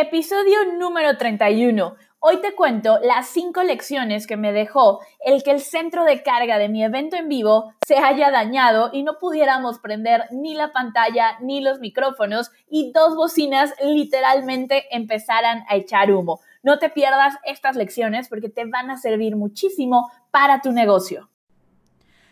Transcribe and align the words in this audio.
Episodio 0.00 0.64
número 0.78 1.16
31. 1.16 1.96
Hoy 2.20 2.40
te 2.40 2.54
cuento 2.54 3.00
las 3.02 3.30
cinco 3.30 3.64
lecciones 3.64 4.28
que 4.28 4.36
me 4.36 4.52
dejó 4.52 5.00
el 5.18 5.42
que 5.42 5.50
el 5.50 5.58
centro 5.58 6.04
de 6.04 6.22
carga 6.22 6.56
de 6.58 6.68
mi 6.68 6.84
evento 6.84 7.16
en 7.16 7.28
vivo 7.28 7.74
se 7.84 7.96
haya 7.96 8.30
dañado 8.30 8.90
y 8.92 9.02
no 9.02 9.18
pudiéramos 9.18 9.80
prender 9.80 10.26
ni 10.30 10.54
la 10.54 10.72
pantalla 10.72 11.36
ni 11.40 11.60
los 11.60 11.80
micrófonos 11.80 12.52
y 12.70 12.92
dos 12.92 13.16
bocinas 13.16 13.74
literalmente 13.82 14.84
empezaran 14.92 15.64
a 15.68 15.74
echar 15.74 16.12
humo. 16.12 16.38
No 16.62 16.78
te 16.78 16.90
pierdas 16.90 17.34
estas 17.44 17.74
lecciones 17.74 18.28
porque 18.28 18.48
te 18.48 18.66
van 18.66 18.92
a 18.92 18.98
servir 18.98 19.34
muchísimo 19.34 20.12
para 20.30 20.60
tu 20.60 20.70
negocio. 20.70 21.28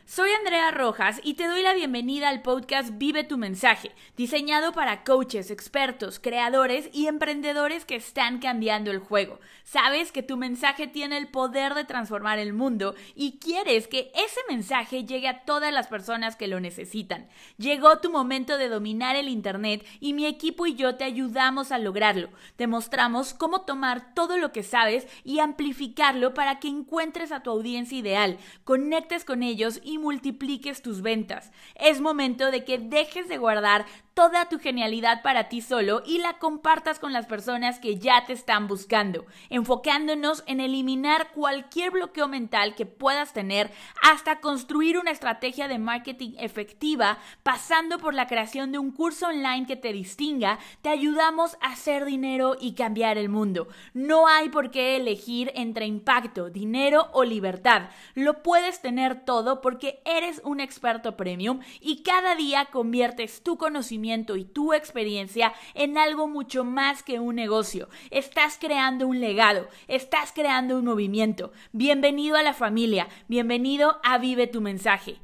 Soy 0.09 0.31
Andrea 0.31 0.71
Rojas 0.71 1.21
y 1.25 1.35
te 1.35 1.49
doy 1.49 1.65
la 1.65 1.75
bienvenida 1.75 2.29
al 2.29 2.41
podcast 2.41 2.91
Vive 2.97 3.25
tu 3.25 3.39
mensaje, 3.39 3.91
diseñado 4.17 4.73
para 4.73 5.03
coaches, 5.03 5.51
expertos, 5.51 6.21
creadores 6.21 6.89
y 6.93 7.09
emprendedores 7.09 7.85
que 7.85 7.97
están 7.97 8.39
cambiando 8.39 8.93
el 8.93 9.01
juego. 9.01 9.41
Sabes 9.65 10.13
que 10.13 10.23
tu 10.23 10.37
mensaje 10.37 10.87
tiene 10.87 11.19
el 11.19 11.27
poder 11.27 11.75
de 11.75 11.83
transformar 11.83 12.39
el 12.39 12.53
mundo 12.53 12.95
y 13.17 13.41
quieres 13.41 13.89
que 13.89 14.13
ese 14.15 14.41
mensaje 14.49 15.05
llegue 15.05 15.27
a 15.27 15.41
todas 15.41 15.73
las 15.75 15.89
personas 15.89 16.37
que 16.37 16.47
lo 16.47 16.61
necesitan. 16.61 17.27
Llegó 17.59 17.99
tu 17.99 18.09
momento 18.09 18.59
de 18.59 18.69
dominar 18.69 19.17
el 19.17 19.29
Internet 19.29 19.85
y 19.99 20.13
mi 20.13 20.27
equipo 20.27 20.69
y 20.69 20.77
yo 20.77 20.95
te 20.95 21.03
ayudamos 21.03 21.73
a 21.73 21.79
lograrlo. 21.79 22.29
Te 22.55 22.69
mostramos 22.69 23.35
cómo 23.35 23.63
tomar 23.63 24.15
todo 24.15 24.37
lo 24.37 24.53
que 24.53 24.63
sabes 24.63 25.09
y 25.25 25.41
amplificarlo 25.41 26.33
para 26.33 26.61
que 26.61 26.69
encuentres 26.69 27.33
a 27.33 27.43
tu 27.43 27.51
audiencia 27.51 27.99
ideal, 27.99 28.39
conectes 28.63 29.25
con 29.25 29.43
ellos 29.43 29.81
y 29.83 29.96
multipliques 29.99 30.83
tus 30.83 31.03
ventas. 31.03 31.51
Es 31.75 32.01
momento 32.01 32.51
de 32.51 32.65
que 32.65 32.79
dejes 32.79 33.29
de 33.29 33.39
guardar 33.39 33.87
toda 34.17 34.49
tu 34.49 34.59
genialidad 34.59 35.21
para 35.21 35.51
ti 35.51 35.61
solo 35.61 36.03
y 36.07 36.17
la 36.21 36.39
compartas 36.39 36.99
con 36.99 37.13
las 37.13 37.27
personas 37.27 37.79
que 37.79 37.99
ya 37.99 38.25
te 38.25 38.33
están 38.33 38.67
buscando, 38.67 39.27
enfocándonos 39.51 40.43
en 40.47 40.61
eliminar 40.61 41.33
cualquier 41.33 41.91
bloqueo 41.91 42.27
mental 42.27 42.75
que 42.75 42.87
puedas 42.87 43.35
tener 43.35 43.71
hasta 44.01 44.41
construir 44.41 44.97
una 44.97 45.11
estrategia 45.11 45.69
de 45.69 45.79
marketing 45.79 46.31
efectiva, 46.39 47.19
pasando 47.43 47.99
por 47.99 48.15
la 48.15 48.27
creación 48.27 48.73
de 48.73 48.79
un 48.79 48.91
curso 48.91 49.27
online 49.27 49.67
que 49.67 49.77
te 49.77 49.93
distinga, 49.93 50.59
te 50.81 50.89
ayudamos 50.89 51.59
a 51.61 51.73
hacer 51.73 52.07
dinero 52.07 52.57
y 52.59 52.73
cambiar 52.73 53.19
el 53.19 53.29
mundo. 53.29 53.69
No 53.93 54.29
hay 54.29 54.49
por 54.49 54.71
qué 54.71 54.97
elegir 54.97 55.53
entre 55.55 55.85
impacto, 55.85 56.49
dinero 56.49 57.11
o 57.13 57.23
libertad. 57.23 57.91
Lo 58.15 58.43
puedes 58.43 58.81
tener 58.81 59.27
todo 59.27 59.61
porque 59.61 60.01
eres 60.07 60.41
un 60.43 60.61
experto 60.61 61.19
premium 61.19 61.61
y 61.83 62.03
cada 62.03 62.35
día 62.35 62.65
conviertes 62.73 63.43
tu 63.43 63.59
conocimiento 63.59 64.06
y 64.07 64.45
tu 64.45 64.73
experiencia 64.73 65.53
en 65.75 65.99
algo 65.99 66.29
mucho 66.29 66.63
más 66.63 67.03
que 67.03 67.19
un 67.19 67.35
negocio. 67.35 67.89
Estás 68.13 68.57
creando 68.57 69.09
un 69.09 69.21
legado, 69.21 69.69
estás 69.89 70.33
creando 70.33 70.79
un 70.79 70.85
movimiento. 70.85 71.51
Bienvenido 71.73 72.37
a 72.37 72.45
la 72.45 72.55
familia, 72.55 73.09
bienvenido 73.27 73.99
a 74.05 74.19
Vive 74.19 74.47
tu 74.47 74.61
mensaje. 74.61 75.19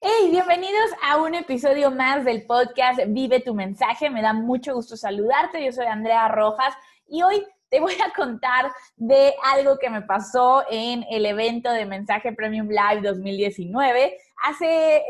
Hey, 0.00 0.30
bienvenidos 0.30 0.90
a 1.02 1.16
un 1.16 1.34
episodio 1.34 1.90
más 1.90 2.24
del 2.24 2.46
podcast 2.46 3.00
Vive 3.08 3.40
tu 3.40 3.52
mensaje. 3.52 4.08
Me 4.08 4.22
da 4.22 4.32
mucho 4.32 4.74
gusto 4.74 4.96
saludarte. 4.96 5.64
Yo 5.64 5.72
soy 5.72 5.86
Andrea 5.86 6.28
Rojas 6.28 6.74
y 7.08 7.24
hoy 7.24 7.44
te 7.68 7.80
voy 7.80 7.94
a 7.94 8.12
contar 8.14 8.72
de 8.96 9.34
algo 9.44 9.78
que 9.78 9.90
me 9.90 10.02
pasó 10.02 10.64
en 10.70 11.04
el 11.10 11.26
evento 11.26 11.70
de 11.70 11.86
Mensaje 11.86 12.32
Premium 12.32 12.68
Live 12.68 13.02
2019. 13.02 14.16
Hace 14.44 15.02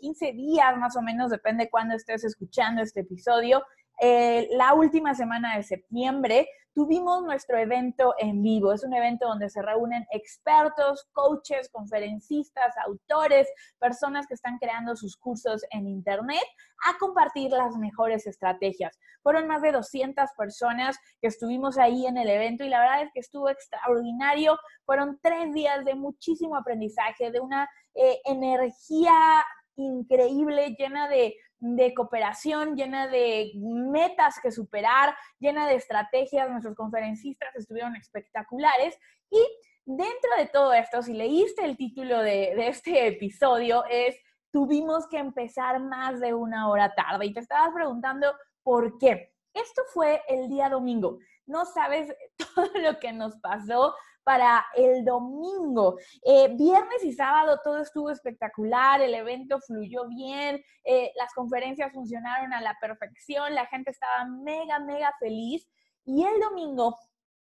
15 0.00 0.28
eh, 0.28 0.32
días 0.32 0.76
más 0.78 0.96
o 0.96 1.02
menos, 1.02 1.30
depende 1.30 1.70
cuándo 1.70 1.94
estés 1.94 2.24
escuchando 2.24 2.82
este 2.82 3.00
episodio, 3.00 3.62
eh, 4.00 4.48
la 4.52 4.74
última 4.74 5.14
semana 5.14 5.56
de 5.56 5.62
septiembre 5.62 6.48
tuvimos 6.72 7.22
nuestro 7.22 7.58
evento 7.58 8.14
en 8.18 8.42
vivo. 8.42 8.72
Es 8.72 8.84
un 8.84 8.94
evento 8.94 9.26
donde 9.26 9.50
se 9.50 9.60
reúnen 9.60 10.06
expertos, 10.12 11.06
coaches, 11.12 11.68
conferencistas, 11.70 12.74
autores, 12.86 13.48
personas 13.78 14.26
que 14.26 14.34
están 14.34 14.58
creando 14.58 14.96
sus 14.96 15.16
cursos 15.16 15.62
en 15.70 15.86
Internet 15.86 16.42
a 16.86 16.96
compartir 16.98 17.50
las 17.50 17.76
mejores 17.76 18.26
estrategias. 18.26 18.98
Fueron 19.22 19.46
más 19.46 19.62
de 19.62 19.72
200 19.72 20.30
personas 20.36 20.96
que 21.20 21.28
estuvimos 21.28 21.76
ahí 21.76 22.06
en 22.06 22.16
el 22.16 22.30
evento 22.30 22.64
y 22.64 22.68
la 22.68 22.80
verdad 22.80 23.02
es 23.02 23.10
que 23.12 23.20
estuvo 23.20 23.50
extraordinario. 23.50 24.56
Fueron 24.86 25.18
tres 25.22 25.52
días 25.52 25.84
de 25.84 25.94
muchísimo 25.94 26.56
aprendizaje, 26.56 27.30
de 27.30 27.40
una 27.40 27.68
eh, 27.94 28.20
energía 28.24 29.44
increíble, 29.76 30.74
llena 30.78 31.08
de 31.08 31.34
de 31.60 31.94
cooperación, 31.94 32.74
llena 32.74 33.06
de 33.06 33.52
metas 33.56 34.40
que 34.42 34.50
superar, 34.50 35.14
llena 35.38 35.66
de 35.66 35.74
estrategias. 35.76 36.50
Nuestros 36.50 36.74
conferencistas 36.74 37.54
estuvieron 37.54 37.94
espectaculares. 37.96 38.98
Y 39.30 39.40
dentro 39.84 40.30
de 40.38 40.46
todo 40.46 40.72
esto, 40.72 41.02
si 41.02 41.12
leíste 41.12 41.64
el 41.64 41.76
título 41.76 42.18
de, 42.18 42.54
de 42.56 42.68
este 42.68 43.06
episodio, 43.06 43.84
es 43.88 44.16
tuvimos 44.50 45.06
que 45.08 45.18
empezar 45.18 45.80
más 45.80 46.20
de 46.20 46.34
una 46.34 46.68
hora 46.68 46.94
tarde. 46.94 47.26
Y 47.26 47.32
te 47.32 47.40
estabas 47.40 47.72
preguntando 47.72 48.26
por 48.62 48.98
qué. 48.98 49.32
Esto 49.54 49.82
fue 49.92 50.22
el 50.28 50.48
día 50.48 50.68
domingo. 50.68 51.18
No 51.46 51.64
sabes 51.64 52.14
todo 52.54 52.70
lo 52.80 52.98
que 52.98 53.12
nos 53.12 53.36
pasó 53.36 53.94
para 54.24 54.64
el 54.76 55.04
domingo. 55.04 55.98
Eh, 56.22 56.48
viernes 56.56 57.04
y 57.04 57.12
sábado 57.12 57.60
todo 57.62 57.82
estuvo 57.82 58.10
espectacular, 58.10 59.00
el 59.00 59.14
evento 59.14 59.60
fluyó 59.60 60.08
bien, 60.08 60.62
eh, 60.84 61.12
las 61.16 61.32
conferencias 61.34 61.92
funcionaron 61.92 62.52
a 62.52 62.60
la 62.60 62.76
perfección, 62.80 63.54
la 63.54 63.66
gente 63.66 63.90
estaba 63.90 64.24
mega, 64.26 64.78
mega 64.78 65.12
feliz. 65.18 65.68
Y 66.04 66.24
el 66.24 66.40
domingo 66.40 66.96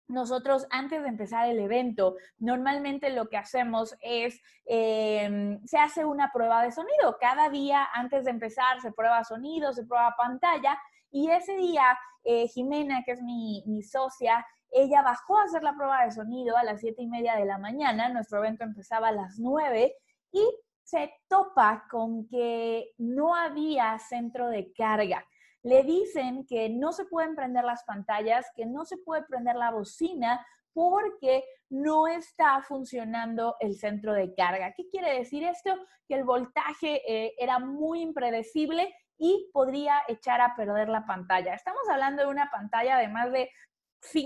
nosotros 0.08 0.66
antes 0.70 1.02
de 1.02 1.08
empezar 1.08 1.48
el 1.48 1.58
evento, 1.60 2.16
normalmente 2.38 3.10
lo 3.10 3.28
que 3.28 3.36
hacemos 3.36 3.96
es, 4.00 4.40
em, 4.64 5.60
se 5.66 5.78
hace 5.78 6.04
una 6.04 6.30
prueba 6.32 6.62
de 6.62 6.72
sonido. 6.72 7.16
Cada 7.20 7.50
día 7.50 7.86
antes 7.92 8.24
de 8.24 8.30
empezar 8.30 8.80
se 8.80 8.92
prueba 8.92 9.22
sonido, 9.24 9.72
se 9.72 9.84
prueba 9.84 10.14
pantalla 10.16 10.78
y 11.10 11.30
ese 11.30 11.56
día 11.56 11.98
eh, 12.24 12.48
Jimena, 12.48 13.02
que 13.04 13.12
es 13.12 13.22
mi, 13.22 13.62
mi 13.66 13.82
socia, 13.82 14.44
ella 14.70 15.02
bajó 15.02 15.38
a 15.38 15.44
hacer 15.44 15.62
la 15.62 15.74
prueba 15.74 16.04
de 16.04 16.10
sonido 16.10 16.56
a 16.56 16.64
las 16.64 16.80
siete 16.80 17.02
y 17.02 17.06
media 17.06 17.36
de 17.36 17.46
la 17.46 17.58
mañana, 17.58 18.08
nuestro 18.10 18.38
evento 18.38 18.64
empezaba 18.64 19.08
a 19.08 19.12
las 19.12 19.38
nueve 19.38 19.94
y 20.32 20.44
se 20.82 21.12
topa 21.28 21.84
con 21.90 22.26
que 22.28 22.92
no 22.98 23.34
había 23.34 23.98
centro 23.98 24.48
de 24.48 24.72
carga. 24.72 25.24
Le 25.68 25.82
dicen 25.82 26.46
que 26.46 26.70
no 26.70 26.92
se 26.92 27.04
pueden 27.04 27.36
prender 27.36 27.62
las 27.62 27.84
pantallas, 27.84 28.46
que 28.56 28.64
no 28.64 28.86
se 28.86 28.96
puede 28.96 29.24
prender 29.24 29.54
la 29.54 29.70
bocina 29.70 30.42
porque 30.72 31.44
no 31.68 32.06
está 32.06 32.62
funcionando 32.62 33.54
el 33.60 33.74
centro 33.74 34.14
de 34.14 34.32
carga. 34.34 34.72
¿Qué 34.74 34.88
quiere 34.88 35.18
decir 35.18 35.44
esto? 35.44 35.74
Que 36.08 36.14
el 36.14 36.24
voltaje 36.24 37.02
eh, 37.06 37.34
era 37.36 37.58
muy 37.58 38.00
impredecible 38.00 38.94
y 39.18 39.50
podría 39.52 40.00
echar 40.08 40.40
a 40.40 40.56
perder 40.56 40.88
la 40.88 41.04
pantalla. 41.04 41.52
Estamos 41.52 41.82
hablando 41.90 42.22
de 42.22 42.30
una 42.30 42.48
pantalla 42.50 42.96
de 42.96 43.08
más 43.08 43.30
de 43.30 43.50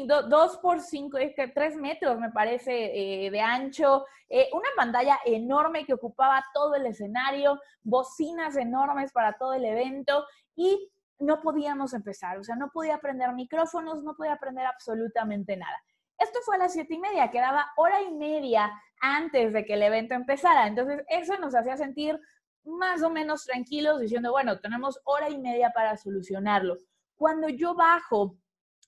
2 0.06 0.58
por 0.58 0.80
5, 0.80 1.18
es 1.18 1.34
que 1.34 1.48
3 1.48 1.74
metros 1.74 2.20
me 2.20 2.30
parece 2.30 3.24
eh, 3.24 3.30
de 3.32 3.40
ancho, 3.40 4.04
eh, 4.28 4.48
una 4.52 4.68
pantalla 4.76 5.18
enorme 5.24 5.84
que 5.86 5.94
ocupaba 5.94 6.44
todo 6.54 6.76
el 6.76 6.86
escenario, 6.86 7.58
bocinas 7.82 8.56
enormes 8.56 9.10
para 9.10 9.32
todo 9.32 9.54
el 9.54 9.64
evento 9.64 10.24
y 10.54 10.88
no 11.22 11.40
podíamos 11.40 11.94
empezar, 11.94 12.38
o 12.38 12.44
sea, 12.44 12.56
no 12.56 12.70
podía 12.70 12.98
prender 12.98 13.32
micrófonos, 13.32 14.02
no 14.02 14.14
podía 14.14 14.36
prender 14.36 14.66
absolutamente 14.66 15.56
nada. 15.56 15.82
Esto 16.18 16.38
fue 16.44 16.56
a 16.56 16.58
las 16.58 16.72
siete 16.72 16.94
y 16.94 16.98
media, 16.98 17.30
quedaba 17.30 17.66
hora 17.76 18.02
y 18.02 18.12
media 18.12 18.72
antes 19.00 19.52
de 19.52 19.64
que 19.64 19.74
el 19.74 19.82
evento 19.82 20.14
empezara, 20.14 20.66
entonces 20.66 21.02
eso 21.08 21.38
nos 21.38 21.54
hacía 21.54 21.76
sentir 21.76 22.20
más 22.64 23.02
o 23.02 23.10
menos 23.10 23.44
tranquilos 23.44 24.00
diciendo, 24.00 24.30
bueno, 24.30 24.60
tenemos 24.60 25.00
hora 25.04 25.28
y 25.28 25.38
media 25.38 25.72
para 25.72 25.96
solucionarlo. 25.96 26.76
Cuando 27.16 27.48
yo 27.48 27.74
bajo 27.74 28.36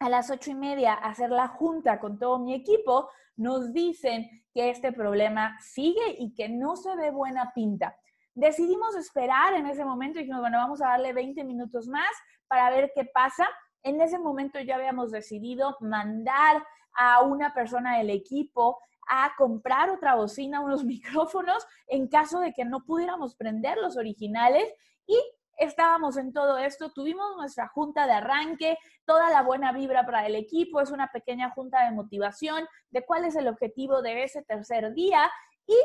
a 0.00 0.08
las 0.08 0.30
ocho 0.30 0.50
y 0.50 0.54
media 0.54 0.94
hacer 0.94 1.30
la 1.30 1.48
junta 1.48 1.98
con 1.98 2.18
todo 2.18 2.38
mi 2.38 2.54
equipo, 2.54 3.08
nos 3.36 3.72
dicen 3.72 4.28
que 4.52 4.70
este 4.70 4.92
problema 4.92 5.56
sigue 5.60 6.16
y 6.18 6.34
que 6.34 6.48
no 6.48 6.76
se 6.76 6.94
ve 6.96 7.10
buena 7.10 7.52
pinta. 7.52 7.96
Decidimos 8.34 8.96
esperar 8.96 9.54
en 9.54 9.66
ese 9.66 9.84
momento 9.84 10.18
y 10.18 10.22
dijimos, 10.22 10.40
bueno, 10.40 10.58
vamos 10.58 10.82
a 10.82 10.88
darle 10.88 11.12
20 11.12 11.44
minutos 11.44 11.86
más 11.86 12.10
para 12.48 12.68
ver 12.70 12.90
qué 12.94 13.04
pasa. 13.04 13.48
En 13.82 14.00
ese 14.00 14.18
momento 14.18 14.58
ya 14.60 14.74
habíamos 14.74 15.12
decidido 15.12 15.76
mandar 15.80 16.64
a 16.94 17.22
una 17.22 17.54
persona 17.54 17.98
del 17.98 18.10
equipo 18.10 18.78
a 19.08 19.34
comprar 19.36 19.90
otra 19.90 20.14
bocina, 20.16 20.60
unos 20.60 20.84
micrófonos, 20.84 21.64
en 21.86 22.08
caso 22.08 22.40
de 22.40 22.52
que 22.52 22.64
no 22.64 22.84
pudiéramos 22.84 23.36
prender 23.36 23.78
los 23.78 23.96
originales 23.96 24.64
y 25.06 25.16
estábamos 25.56 26.16
en 26.16 26.32
todo 26.32 26.58
esto, 26.58 26.92
tuvimos 26.92 27.36
nuestra 27.36 27.68
junta 27.68 28.06
de 28.08 28.14
arranque, 28.14 28.76
toda 29.04 29.30
la 29.30 29.42
buena 29.42 29.70
vibra 29.72 30.04
para 30.04 30.26
el 30.26 30.34
equipo, 30.34 30.80
es 30.80 30.90
una 30.90 31.12
pequeña 31.12 31.50
junta 31.50 31.84
de 31.84 31.92
motivación 31.92 32.66
de 32.90 33.04
cuál 33.04 33.24
es 33.24 33.36
el 33.36 33.46
objetivo 33.46 34.02
de 34.02 34.24
ese 34.24 34.42
tercer 34.42 34.92
día 34.94 35.30
y 35.66 35.76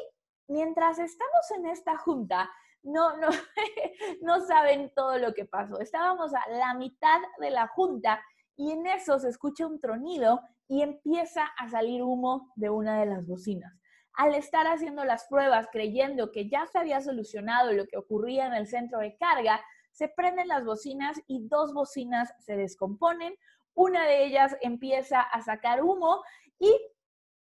mientras 0.49 0.99
estamos 0.99 1.51
en 1.55 1.67
esta 1.67 1.97
junta, 1.97 2.49
no, 2.83 3.15
no, 3.17 3.29
no 4.21 4.41
saben 4.41 4.91
todo 4.95 5.17
lo 5.17 5.33
que 5.33 5.45
pasó. 5.45 5.79
Estábamos 5.79 6.33
a 6.33 6.49
la 6.49 6.73
mitad 6.73 7.19
de 7.39 7.51
la 7.51 7.67
junta 7.67 8.21
y 8.57 8.71
en 8.71 8.85
eso 8.87 9.19
se 9.19 9.29
escucha 9.29 9.67
un 9.67 9.79
tronido 9.79 10.41
y 10.67 10.81
empieza 10.81 11.45
a 11.57 11.69
salir 11.69 12.03
humo 12.03 12.51
de 12.55 12.69
una 12.69 12.99
de 12.99 13.05
las 13.05 13.25
bocinas. 13.25 13.73
Al 14.13 14.35
estar 14.35 14.67
haciendo 14.67 15.05
las 15.05 15.25
pruebas 15.27 15.67
creyendo 15.71 16.31
que 16.31 16.49
ya 16.49 16.65
se 16.67 16.77
había 16.77 16.99
solucionado 16.99 17.71
lo 17.71 17.85
que 17.87 17.97
ocurría 17.97 18.47
en 18.47 18.53
el 18.53 18.67
centro 18.67 18.99
de 18.99 19.15
carga, 19.17 19.63
se 19.91 20.09
prenden 20.09 20.47
las 20.47 20.65
bocinas 20.65 21.21
y 21.27 21.47
dos 21.47 21.73
bocinas 21.73 22.33
se 22.39 22.57
descomponen. 22.57 23.33
Una 23.73 24.05
de 24.05 24.25
ellas 24.25 24.57
empieza 24.61 25.21
a 25.21 25.41
sacar 25.41 25.83
humo 25.83 26.21
y 26.59 26.73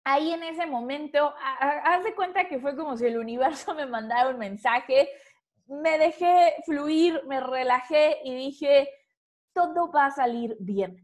ahí 0.07 0.33
en 0.33 0.45
ese 0.45 0.67
momento, 0.67 1.35
haz 1.59 2.05
de 2.05 2.15
cuenta 2.15 2.49
que 2.49 2.61
fue 2.61 2.77
como 2.77 2.97
si 2.97 3.07
el 3.07 3.19
universo 3.19 3.75
me 3.75 3.87
mandara 3.87 4.31
un 4.31 4.39
mensaje, 4.39 5.11
me 5.67 5.99
dejé 5.99 6.55
fluir, 6.65 7.21
me 7.27 7.41
relajé 7.41 8.21
y 8.23 8.33
dije, 8.35 8.89
todo 9.53 9.91
va 9.91 10.07
a 10.07 10.11
salir 10.13 10.57
bien. 10.61 10.97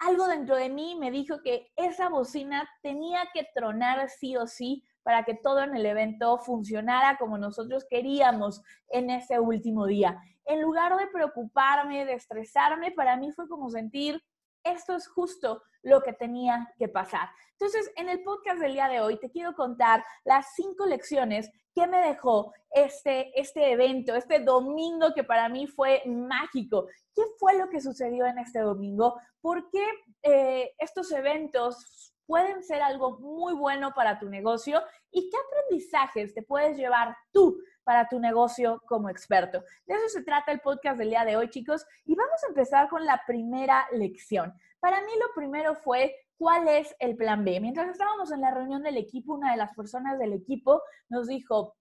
Algo 0.00 0.26
dentro 0.26 0.56
de 0.56 0.68
mí 0.68 0.96
me 1.00 1.10
dijo 1.10 1.40
que 1.42 1.72
esa 1.76 2.10
bocina 2.10 2.68
tenía 2.82 3.22
que 3.32 3.48
tronar 3.54 4.10
sí 4.10 4.36
o 4.36 4.46
sí 4.46 4.84
para 5.02 5.24
que 5.24 5.34
todo 5.34 5.62
en 5.62 5.74
el 5.74 5.86
evento 5.86 6.38
funcionara 6.38 7.16
como 7.16 7.38
nosotros 7.38 7.86
queríamos 7.88 8.62
en 8.90 9.08
ese 9.08 9.40
último 9.40 9.86
día. 9.86 10.20
En 10.44 10.60
lugar 10.60 10.94
de 10.96 11.06
preocuparme, 11.06 12.04
de 12.04 12.14
estresarme, 12.14 12.90
para 12.90 13.16
mí 13.16 13.32
fue 13.32 13.48
como 13.48 13.70
sentir, 13.70 14.22
esto 14.64 14.94
es 14.94 15.08
justo 15.08 15.62
lo 15.82 16.02
que 16.02 16.12
tenía 16.12 16.72
que 16.78 16.88
pasar. 16.88 17.28
Entonces, 17.52 17.90
en 17.96 18.08
el 18.08 18.22
podcast 18.22 18.60
del 18.60 18.74
día 18.74 18.88
de 18.88 19.00
hoy 19.00 19.18
te 19.18 19.30
quiero 19.30 19.54
contar 19.54 20.04
las 20.24 20.54
cinco 20.54 20.86
lecciones 20.86 21.50
que 21.74 21.86
me 21.86 21.98
dejó 21.98 22.52
este, 22.70 23.38
este 23.40 23.72
evento, 23.72 24.14
este 24.14 24.40
domingo 24.40 25.14
que 25.14 25.24
para 25.24 25.48
mí 25.48 25.66
fue 25.66 26.02
mágico. 26.06 26.86
¿Qué 27.14 27.22
fue 27.38 27.58
lo 27.58 27.68
que 27.68 27.80
sucedió 27.80 28.26
en 28.26 28.38
este 28.38 28.60
domingo? 28.60 29.18
¿Por 29.40 29.70
qué 29.70 29.84
eh, 30.22 30.72
estos 30.78 31.10
eventos 31.12 32.11
pueden 32.26 32.62
ser 32.62 32.82
algo 32.82 33.18
muy 33.18 33.54
bueno 33.54 33.92
para 33.94 34.18
tu 34.18 34.28
negocio? 34.28 34.82
¿Y 35.10 35.30
qué 35.30 35.36
aprendizajes 35.36 36.34
te 36.34 36.42
puedes 36.42 36.76
llevar 36.76 37.16
tú 37.32 37.58
para 37.84 38.08
tu 38.08 38.18
negocio 38.20 38.82
como 38.86 39.08
experto? 39.08 39.62
De 39.86 39.94
eso 39.94 40.08
se 40.08 40.22
trata 40.22 40.52
el 40.52 40.60
podcast 40.60 40.98
del 40.98 41.10
día 41.10 41.24
de 41.24 41.36
hoy, 41.36 41.50
chicos. 41.50 41.84
Y 42.04 42.14
vamos 42.14 42.42
a 42.44 42.48
empezar 42.48 42.88
con 42.88 43.04
la 43.04 43.22
primera 43.26 43.86
lección. 43.92 44.52
Para 44.80 45.00
mí 45.02 45.12
lo 45.20 45.34
primero 45.34 45.74
fue 45.74 46.14
¿cuál 46.42 46.66
es 46.66 46.92
el 46.98 47.14
plan 47.14 47.44
B? 47.44 47.60
Mientras 47.60 47.88
estábamos 47.88 48.32
en 48.32 48.40
la 48.40 48.50
reunión 48.50 48.82
del 48.82 48.96
equipo, 48.96 49.34
una 49.34 49.52
de 49.52 49.58
las 49.58 49.72
personas 49.76 50.18
del 50.18 50.32
equipo 50.32 50.82
nos 51.08 51.28
dijo, 51.28 51.76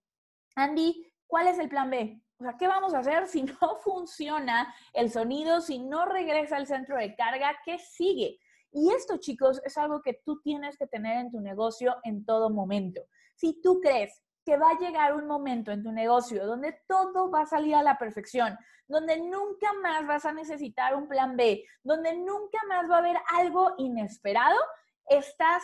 Andy, 0.55 1.11
¿cuál 1.25 1.47
es 1.47 1.57
el 1.57 1.67
plan 1.67 1.89
B? 1.89 2.21
O 2.39 2.43
sea, 2.43 2.57
¿qué 2.59 2.67
vamos 2.67 2.93
a 2.93 2.99
hacer 2.99 3.27
si 3.27 3.41
no 3.41 3.55
funciona 3.83 4.71
el 4.93 5.09
sonido, 5.09 5.61
si 5.61 5.79
no 5.79 6.05
regresa 6.05 6.57
al 6.57 6.67
centro 6.67 6.95
de 6.95 7.15
carga? 7.15 7.57
¿Qué 7.65 7.79
sigue? 7.79 8.37
Y 8.71 8.91
esto, 8.91 9.17
chicos, 9.17 9.61
es 9.65 9.77
algo 9.77 10.01
que 10.01 10.21
tú 10.25 10.39
tienes 10.41 10.77
que 10.77 10.87
tener 10.87 11.17
en 11.17 11.31
tu 11.31 11.41
negocio 11.41 11.95
en 12.03 12.25
todo 12.25 12.49
momento. 12.49 13.01
Si 13.35 13.61
tú 13.61 13.79
crees 13.81 14.21
que 14.45 14.57
va 14.57 14.69
a 14.69 14.79
llegar 14.79 15.13
un 15.13 15.27
momento 15.27 15.71
en 15.71 15.83
tu 15.83 15.91
negocio 15.91 16.45
donde 16.45 16.81
todo 16.87 17.29
va 17.29 17.41
a 17.41 17.45
salir 17.45 17.75
a 17.75 17.83
la 17.83 17.97
perfección, 17.97 18.57
donde 18.87 19.19
nunca 19.19 19.71
más 19.81 20.05
vas 20.07 20.25
a 20.25 20.33
necesitar 20.33 20.95
un 20.95 21.07
plan 21.07 21.35
B, 21.37 21.63
donde 21.83 22.15
nunca 22.15 22.59
más 22.67 22.89
va 22.89 22.95
a 22.95 22.99
haber 22.99 23.17
algo 23.33 23.75
inesperado, 23.77 24.57
estás 25.05 25.63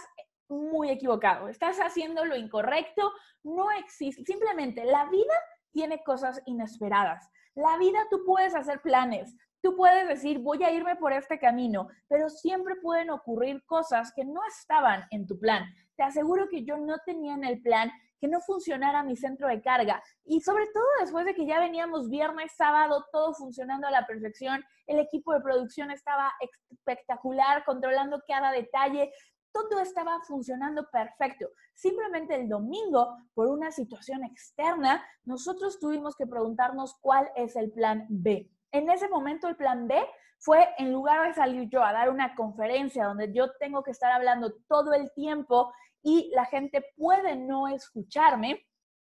muy 0.50 0.90
equivocado, 0.90 1.50
estás 1.50 1.78
haciendo 1.80 2.24
lo 2.24 2.36
incorrecto, 2.36 3.12
no 3.44 3.72
existe, 3.72 4.24
simplemente 4.24 4.86
la 4.86 5.10
vida 5.10 5.34
tiene 5.72 6.04
cosas 6.04 6.42
inesperadas. 6.46 7.30
La 7.56 7.78
vida 7.78 8.00
tú 8.10 8.24
puedes 8.26 8.56
hacer 8.56 8.82
planes, 8.82 9.36
puedes 9.76 10.08
decir, 10.08 10.40
voy 10.40 10.64
a 10.64 10.72
irme 10.72 10.96
por 10.96 11.14
este 11.14 11.40
camino, 11.40 11.88
pero 12.08 12.30
siempre 12.30 12.76
pueden 12.76 13.10
ocurrir 13.10 13.64
cosas 13.66 14.14
que 14.16 14.24
no 14.24 14.42
estaban 14.48 15.04
en 15.12 15.26
tu 15.26 15.40
plan. 15.40 15.66
Te 15.96 16.04
aseguro 16.04 16.48
que 16.50 16.64
yo 16.64 16.78
no 16.78 16.98
tenía 17.06 17.34
en 17.34 17.44
el 17.44 17.62
plan 17.62 17.92
que 18.20 18.28
no 18.28 18.40
funcionara 18.42 19.04
mi 19.04 19.16
centro 19.16 19.48
de 19.48 19.62
carga. 19.62 20.02
Y 20.26 20.42
sobre 20.42 20.66
todo 20.68 20.86
después 21.00 21.26
de 21.26 21.36
que 21.36 21.46
ya 21.46 21.60
veníamos 21.60 22.10
viernes, 22.10 22.52
sábado, 22.56 23.06
todo 23.12 23.34
funcionando 23.34 23.88
a 23.88 23.92
la 23.92 24.08
perfección, 24.08 24.64
el 24.88 25.00
equipo 25.00 25.34
de 25.34 25.42
producción 25.42 25.92
estaba 25.92 26.32
espectacular, 26.70 27.64
controlando 27.66 28.22
cada 28.28 28.52
detalle, 28.52 29.12
todo 29.52 29.80
estaba 29.80 30.20
funcionando 30.28 30.88
perfecto. 30.92 31.48
Simplemente 31.74 32.36
el 32.36 32.50
domingo, 32.50 33.18
por 33.34 33.48
una 33.48 33.72
situación 33.72 34.24
externa, 34.24 35.04
nosotros 35.24 35.80
tuvimos 35.80 36.16
que 36.16 36.28
preguntarnos 36.28 36.96
cuál 37.02 37.30
es 37.36 37.56
el 37.56 37.72
plan 37.72 38.06
B. 38.10 38.50
En 38.72 38.90
ese 38.90 39.08
momento 39.08 39.48
el 39.48 39.56
plan 39.56 39.88
B 39.88 39.96
fue, 40.40 40.68
en 40.78 40.92
lugar 40.92 41.28
de 41.28 41.34
salir 41.34 41.70
yo 41.70 41.84
a 41.84 41.94
dar 41.94 42.10
una 42.10 42.36
conferencia 42.36 43.06
donde 43.06 43.34
yo 43.34 43.52
tengo 43.60 43.84
que 43.84 43.92
estar 43.92 44.12
hablando 44.12 44.54
todo 44.68 44.94
el 44.94 45.12
tiempo 45.14 45.74
y 46.04 46.32
la 46.36 46.46
gente 46.46 46.86
puede 46.96 47.36
no 47.36 47.68
escucharme, 47.68 48.66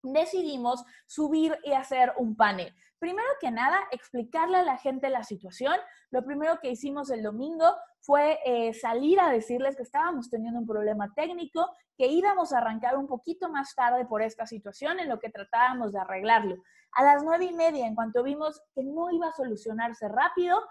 decidimos 0.04 0.84
subir 1.08 1.58
y 1.64 1.74
hacer 1.74 2.14
un 2.18 2.36
panel. 2.36 2.74
Primero 3.00 3.30
que 3.40 3.50
nada, 3.50 3.80
explicarle 3.92 4.58
a 4.58 4.64
la 4.64 4.78
gente 4.78 5.10
la 5.10 5.24
situación. 5.24 5.74
Lo 6.12 6.26
primero 6.26 6.60
que 6.60 6.70
hicimos 6.70 7.10
el 7.10 7.24
domingo 7.24 7.66
fue 8.02 8.40
eh, 8.46 8.74
salir 8.74 9.20
a 9.22 9.30
decirles 9.30 9.78
que 9.78 9.84
estábamos 9.84 10.30
teniendo 10.30 10.60
un 10.60 10.68
problema 10.68 11.14
técnico, 11.16 11.66
que 11.98 12.08
íbamos 12.08 12.52
a 12.52 12.58
arrancar 12.58 12.98
un 12.98 13.08
poquito 13.08 13.50
más 13.50 13.74
tarde 13.74 14.06
por 14.06 14.22
esta 14.22 14.46
situación 14.46 15.00
en 15.00 15.08
lo 15.08 15.20
que 15.20 15.30
tratábamos 15.30 15.94
de 15.94 16.00
arreglarlo. 16.00 16.58
A 16.92 17.04
las 17.04 17.24
nueve 17.24 17.46
y 17.46 17.54
media, 17.54 17.88
en 17.88 17.96
cuanto 17.96 18.22
vimos 18.22 18.62
que 18.76 18.84
no 18.84 19.12
iba 19.12 19.28
a 19.28 19.34
solucionarse 19.34 20.10
rápido, 20.10 20.62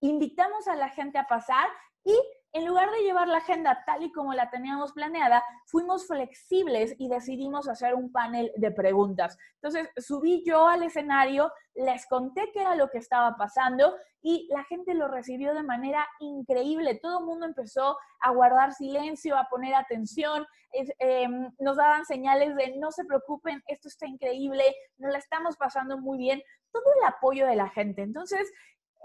invitamos 0.00 0.68
a 0.68 0.76
la 0.76 0.88
gente 0.88 1.18
a 1.18 1.26
pasar 1.26 1.68
y 2.04 2.16
en 2.56 2.64
lugar 2.64 2.90
de 2.90 3.02
llevar 3.02 3.28
la 3.28 3.38
agenda 3.38 3.82
tal 3.84 4.02
y 4.02 4.10
como 4.10 4.32
la 4.32 4.48
teníamos 4.48 4.92
planeada, 4.92 5.44
fuimos 5.66 6.06
flexibles 6.06 6.94
y 6.98 7.08
decidimos 7.08 7.68
hacer 7.68 7.94
un 7.94 8.10
panel 8.10 8.50
de 8.56 8.70
preguntas. 8.70 9.36
Entonces, 9.56 9.90
subí 9.98 10.42
yo 10.42 10.66
al 10.66 10.82
escenario, 10.82 11.52
les 11.74 12.06
conté 12.06 12.50
qué 12.54 12.62
era 12.62 12.74
lo 12.74 12.88
que 12.88 12.96
estaba 12.96 13.36
pasando 13.36 13.94
y 14.22 14.48
la 14.50 14.64
gente 14.64 14.94
lo 14.94 15.06
recibió 15.06 15.52
de 15.52 15.64
manera 15.64 16.08
increíble. 16.18 16.94
Todo 16.94 17.18
el 17.18 17.26
mundo 17.26 17.44
empezó 17.44 17.98
a 18.20 18.30
guardar 18.30 18.72
silencio, 18.72 19.36
a 19.36 19.48
poner 19.50 19.74
atención, 19.74 20.46
em, 20.72 21.52
nos 21.58 21.76
daban 21.76 22.06
señales 22.06 22.56
de 22.56 22.78
no 22.78 22.90
se 22.90 23.04
preocupen, 23.04 23.62
esto 23.66 23.88
está 23.88 24.06
increíble, 24.06 24.64
nos 24.96 25.12
la 25.12 25.18
estamos 25.18 25.58
pasando 25.58 25.98
muy 25.98 26.16
bien. 26.16 26.42
Todo 26.72 26.84
el 27.00 27.06
apoyo 27.06 27.46
de 27.46 27.56
la 27.56 27.68
gente. 27.68 28.00
Entonces, 28.00 28.50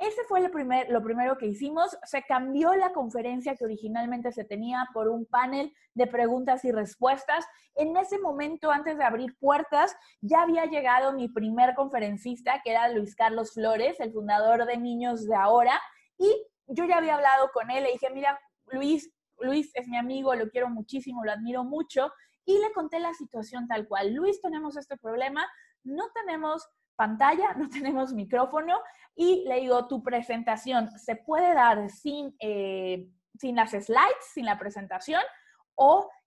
ese 0.02 0.24
fue 0.28 0.42
lo, 0.42 0.50
primer, 0.50 0.90
lo 0.90 1.04
primero 1.04 1.38
que 1.38 1.46
hicimos. 1.46 1.96
Se 2.06 2.24
cambió 2.24 2.74
la 2.74 2.92
conferencia 2.92 3.56
que 3.56 3.66
originalmente 3.66 4.32
se 4.32 4.44
tenía 4.44 4.88
por 4.94 5.08
un 5.08 5.28
panel 5.28 5.72
de 5.94 6.08
preguntas 6.08 6.66
y 6.66 6.72
respuestas. 6.72 7.46
En 7.76 7.96
ese 7.96 8.18
momento, 8.18 8.72
antes 8.72 8.98
de 8.98 9.04
abrir 9.04 9.38
puertas, 9.38 9.96
ya 10.20 10.42
había 10.42 10.66
llegado 10.66 11.14
mi 11.14 11.30
primer 11.30 11.76
conferencista, 11.76 12.62
que 12.64 12.72
era 12.72 12.90
Luis 12.90 13.16
Carlos 13.16 13.54
Flores, 13.54 14.00
el 14.00 14.12
fundador 14.12 14.66
de 14.66 14.78
Niños 14.78 15.28
de 15.28 15.36
Ahora. 15.36 15.80
Y 16.18 16.48
yo 16.66 16.86
ya 16.86 16.98
había 16.98 17.14
hablado 17.14 17.52
con 17.54 17.70
él. 17.70 17.84
Le 17.84 17.92
dije, 17.92 18.10
mira, 18.12 18.40
Luis, 18.72 19.14
Luis 19.38 19.72
es 19.76 19.88
mi 19.88 19.98
amigo, 19.98 20.34
lo 20.34 20.50
quiero 20.50 20.68
muchísimo, 20.70 21.24
lo 21.24 21.32
admiro 21.32 21.64
mucho. 21.64 22.12
Y 22.44 22.58
le 22.58 22.74
conté 22.74 23.00
la 23.00 23.14
situación 23.14 23.68
tal 23.68 23.88
cual. 23.88 24.16
Luis, 24.16 24.42
tenemos 24.42 24.78
este 24.78 24.98
problema, 24.98 25.46
no 25.84 26.06
tenemos 26.16 26.68
pantalla, 27.02 27.54
no 27.58 27.68
tenemos 27.68 28.14
micrófono 28.14 28.80
y 29.16 29.44
le 29.48 29.62
digo, 29.62 29.88
tu 29.88 30.04
presentación 30.04 30.92
se 31.00 31.16
puede 31.16 31.56
dar 31.56 31.90
sin, 31.90 32.36
eh, 32.40 33.10
sin 33.40 33.56
las 33.56 33.72
slides, 33.72 34.26
sin 34.34 34.46
la 34.46 34.60
presentación 34.60 35.22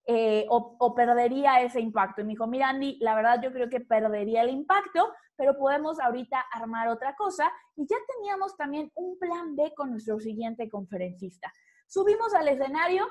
eh, 0.07 0.47
o, 0.50 0.76
o, 0.81 0.95
perdería 0.95 1.61
ese 1.61 1.81
impacto. 1.81 2.21
Y 2.21 2.25
me 2.25 2.31
dijo, 2.31 2.49
mira 2.49 2.71
Andy, 2.71 2.99
la 3.00 3.14
verdad 3.14 3.40
yo 3.40 3.52
creo 3.52 3.71
que 3.71 3.81
perdería 3.81 4.43
el 4.43 4.50
impacto, 4.50 5.12
pero 5.37 5.57
podemos 5.57 6.00
ahorita 6.00 6.45
armar 6.52 6.88
otra 6.88 7.14
cosa 7.14 7.52
y 7.76 7.87
ya 7.87 7.97
teníamos 8.16 8.57
también 8.57 8.90
un 8.97 9.16
plan 9.19 9.54
B 9.54 9.73
con 9.76 9.93
nuestro 9.93 10.19
siguiente 10.19 10.69
conferencista. 10.69 11.52
Subimos 11.87 12.35
al 12.35 12.49
escenario, 12.49 13.07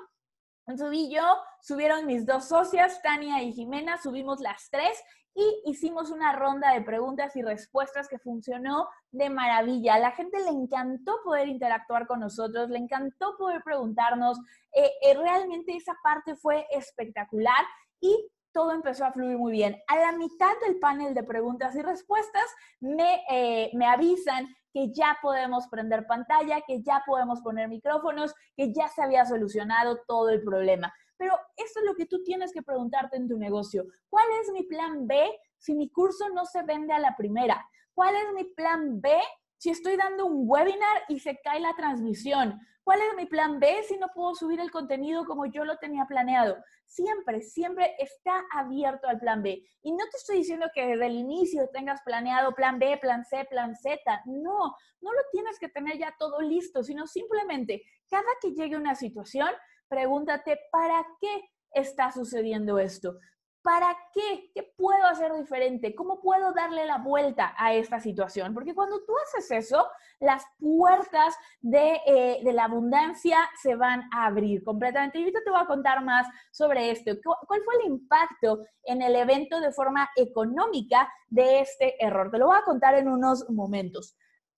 subí 0.77 1.10
yo, 1.10 1.24
subieron 1.62 2.05
mis 2.05 2.25
dos 2.25 2.50
socias, 2.50 3.01
Tania 3.01 3.41
y 3.41 3.53
Jimena, 3.53 3.98
subimos 3.98 4.41
las 4.41 4.70
tres 4.70 5.01
y 5.35 5.61
hicimos 5.65 6.11
una 6.11 6.33
ronda 6.33 6.73
de 6.73 6.81
preguntas 6.81 7.35
y 7.35 7.41
respuestas 7.41 8.07
que 8.07 8.19
funcionó 8.19 8.87
de 9.11 9.29
maravilla. 9.29 9.95
A 9.95 9.99
la 9.99 10.11
gente 10.11 10.39
le 10.39 10.49
encantó 10.49 11.17
poder 11.23 11.47
interactuar 11.47 12.07
con 12.07 12.19
nosotros, 12.19 12.69
le 12.69 12.77
encantó 12.77 13.35
poder 13.37 13.63
preguntarnos. 13.63 14.37
Eh, 14.73 14.91
eh, 15.01 15.13
realmente 15.15 15.75
esa 15.75 15.95
parte 16.03 16.35
fue 16.35 16.67
espectacular 16.71 17.65
y 17.99 18.29
todo 18.51 18.71
empezó 18.71 19.05
a 19.05 19.11
fluir 19.11 19.37
muy 19.37 19.51
bien. 19.51 19.81
A 19.87 19.97
la 19.97 20.11
mitad 20.11 20.53
del 20.65 20.77
panel 20.79 21.15
de 21.15 21.23
preguntas 21.23 21.75
y 21.75 21.81
respuestas 21.81 22.45
me, 22.79 23.23
eh, 23.29 23.71
me 23.73 23.87
avisan 23.87 24.47
que 24.71 24.91
ya 24.91 25.17
podemos 25.21 25.67
prender 25.67 26.05
pantalla, 26.05 26.61
que 26.61 26.81
ya 26.81 27.03
podemos 27.05 27.41
poner 27.41 27.67
micrófonos, 27.67 28.33
que 28.55 28.71
ya 28.73 28.87
se 28.87 29.01
había 29.01 29.25
solucionado 29.25 30.01
todo 30.07 30.29
el 30.29 30.43
problema. 30.43 30.93
Pero 31.23 31.39
esto 31.55 31.79
es 31.79 31.85
lo 31.85 31.95
que 31.95 32.05
tú 32.05 32.21
tienes 32.21 32.51
que 32.51 32.61
preguntarte 32.61 33.15
en 33.15 33.29
tu 33.29 33.37
negocio. 33.37 33.85
¿Cuál 34.09 34.25
es 34.41 34.51
mi 34.51 34.63
plan 34.63 35.07
B 35.07 35.31
si 35.57 35.73
mi 35.73 35.89
curso 35.89 36.27
no 36.27 36.45
se 36.45 36.63
vende 36.63 36.91
a 36.91 36.99
la 36.99 37.15
primera? 37.15 37.65
¿Cuál 37.93 38.13
es 38.15 38.33
mi 38.33 38.43
plan 38.43 38.99
B 38.99 39.09
si 39.55 39.69
estoy 39.69 39.95
dando 39.95 40.25
un 40.25 40.43
webinar 40.45 41.03
y 41.07 41.21
se 41.21 41.39
cae 41.41 41.61
la 41.61 41.73
transmisión? 41.77 42.59
¿Cuál 42.83 42.99
es 42.99 43.15
mi 43.15 43.25
plan 43.25 43.57
B 43.61 43.83
si 43.87 43.95
no 43.95 44.09
puedo 44.13 44.35
subir 44.35 44.59
el 44.59 44.69
contenido 44.69 45.23
como 45.23 45.45
yo 45.45 45.63
lo 45.63 45.77
tenía 45.77 46.03
planeado? 46.07 46.57
Siempre, 46.85 47.41
siempre 47.41 47.95
está 47.99 48.43
abierto 48.53 49.07
al 49.07 49.17
plan 49.17 49.41
B. 49.41 49.63
Y 49.81 49.93
no 49.93 50.03
te 50.11 50.17
estoy 50.17 50.39
diciendo 50.39 50.67
que 50.75 50.85
desde 50.85 51.05
el 51.05 51.15
inicio 51.15 51.69
tengas 51.71 52.01
planeado 52.01 52.53
plan 52.53 52.79
B, 52.79 52.97
plan 52.97 53.23
C, 53.23 53.45
plan 53.49 53.77
Z. 53.77 53.97
No, 54.25 54.75
no 54.99 55.13
lo 55.13 55.21
tienes 55.31 55.57
que 55.57 55.69
tener 55.69 55.97
ya 55.97 56.13
todo 56.19 56.41
listo, 56.41 56.83
sino 56.83 57.07
simplemente 57.07 57.81
cada 58.09 58.27
que 58.41 58.51
llegue 58.51 58.75
una 58.75 58.95
situación, 58.95 59.47
pregúntate, 59.93 60.59
¿para 60.71 61.05
qué 61.21 61.51
está 61.71 62.12
sucediendo 62.12 62.79
esto? 62.79 63.19
¿Para 63.62 63.95
qué? 64.12 64.51
¿Qué 64.53 64.73
puedo 64.75 65.05
hacer 65.05 65.31
diferente? 65.33 65.93
¿Cómo 65.95 66.19
puedo 66.19 66.51
darle 66.51 66.85
la 66.85 66.97
vuelta 66.97 67.53
a 67.57 67.73
esta 67.73 68.00
situación? 68.00 68.55
Porque 68.55 68.73
cuando 68.73 69.05
tú 69.05 69.13
haces 69.19 69.51
eso, 69.51 69.88
las 70.19 70.43
puertas 70.59 71.35
de, 71.62 72.01
eh, 72.07 72.41
la 72.43 72.65
abundancia 72.65 73.38
se 73.62 73.75
van 73.75 74.01
a 74.12 74.25
abrir 74.25 74.63
completamente. 74.63 75.19
Y 75.19 75.21
ahorita 75.21 75.43
te 75.45 75.51
voy 75.51 75.62
a 75.62 75.67
contar 75.67 76.03
más 76.03 76.27
sobre 76.51 76.89
esto. 76.89 77.12
¿Cuál 77.23 77.62
fue 77.63 77.75
el 77.75 77.91
impacto 77.91 78.65
en 78.83 79.01
el 79.03 79.15
evento 79.15 79.62
de 79.62 79.71
forma 79.71 80.09
económica 80.15 81.07
de 81.29 81.62
este 81.62 82.03
error? 82.03 82.31
Te 82.31 82.39
lo 82.39 82.47
voy 82.47 82.57
a 82.57 82.65
contar 82.65 82.95
en 82.95 83.07
unos 83.07 83.47
momentos. 83.50 84.17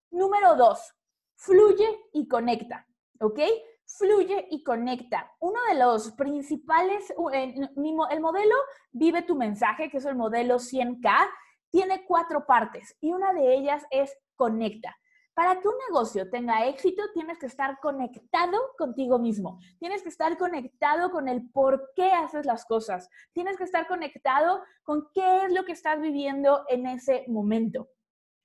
Número 0.10 0.56
dos, 0.56 0.96
fluye 1.36 1.89
y 2.13 2.27
conecta. 2.27 2.88
¿Ok? 3.20 3.39
Fluye 3.86 4.48
y 4.51 4.63
conecta. 4.63 5.32
Uno 5.39 5.60
de 5.70 5.80
los 5.80 6.12
principales, 6.13 7.13
el 7.34 8.22
modelo 8.22 8.56
Vive 8.92 9.22
tu 9.24 9.36
mensaje, 9.36 9.89
que 9.89 9.98
es 9.98 10.06
el 10.06 10.15
modelo 10.15 10.56
100K, 10.56 11.30
tiene 11.70 12.06
cuatro 12.06 12.46
partes 12.46 12.96
y 13.01 13.12
una 13.12 13.34
de 13.34 13.56
ellas 13.56 13.84
es 13.92 14.15
conecta. 14.36 14.96
Para 15.34 15.60
que 15.60 15.68
un 15.68 15.75
negocio 15.89 16.30
tenga 16.30 16.65
éxito, 16.65 17.04
tienes 17.13 17.38
que 17.38 17.48
estar 17.48 17.77
conectado 17.82 18.58
contigo 18.77 19.20
mismo. 19.20 19.60
Tienes 19.80 20.01
que 20.01 20.08
estar 20.08 20.38
conectado 20.38 21.12
con 21.12 21.27
el 21.27 21.50
por 21.51 21.92
qué 21.94 22.10
haces 22.12 22.46
las 22.46 22.65
cosas. 22.65 23.10
Tienes 23.34 23.58
que 23.58 23.65
estar 23.65 23.86
conectado 23.86 24.63
con 24.84 25.10
qué 25.13 25.44
es 25.44 25.51
lo 25.51 25.65
que 25.65 25.74
estás 25.74 26.00
viviendo 26.00 26.63
en 26.70 26.88
ese 26.88 27.25
momento. 27.27 27.89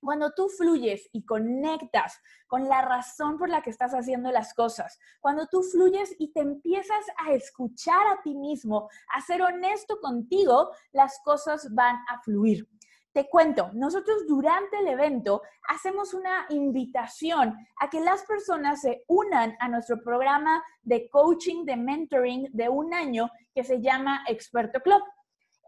Cuando 0.01 0.31
tú 0.31 0.49
fluyes 0.49 1.07
y 1.13 1.25
conectas 1.25 2.19
con 2.47 2.67
la 2.67 2.81
razón 2.81 3.37
por 3.37 3.49
la 3.49 3.61
que 3.61 3.69
estás 3.69 3.93
haciendo 3.93 4.31
las 4.31 4.53
cosas, 4.53 4.99
cuando 5.19 5.47
tú 5.47 5.61
fluyes 5.61 6.15
y 6.17 6.33
te 6.33 6.41
empiezas 6.41 7.05
a 7.25 7.31
escuchar 7.33 8.07
a 8.07 8.21
ti 8.21 8.35
mismo, 8.35 8.89
a 9.15 9.21
ser 9.21 9.41
honesto 9.41 9.99
contigo, 10.01 10.71
las 10.91 11.19
cosas 11.23 11.67
van 11.73 11.97
a 12.09 12.19
fluir. 12.23 12.67
Te 13.13 13.29
cuento, 13.29 13.69
nosotros 13.73 14.25
durante 14.25 14.77
el 14.79 14.87
evento 14.87 15.41
hacemos 15.67 16.13
una 16.13 16.45
invitación 16.49 17.57
a 17.81 17.89
que 17.89 17.99
las 17.99 18.23
personas 18.23 18.79
se 18.81 19.03
unan 19.07 19.57
a 19.59 19.67
nuestro 19.67 20.01
programa 20.01 20.63
de 20.81 21.09
coaching, 21.09 21.65
de 21.65 21.75
mentoring 21.75 22.47
de 22.53 22.69
un 22.69 22.93
año 22.93 23.29
que 23.53 23.65
se 23.65 23.81
llama 23.81 24.23
Experto 24.29 24.79
Club. 24.79 25.01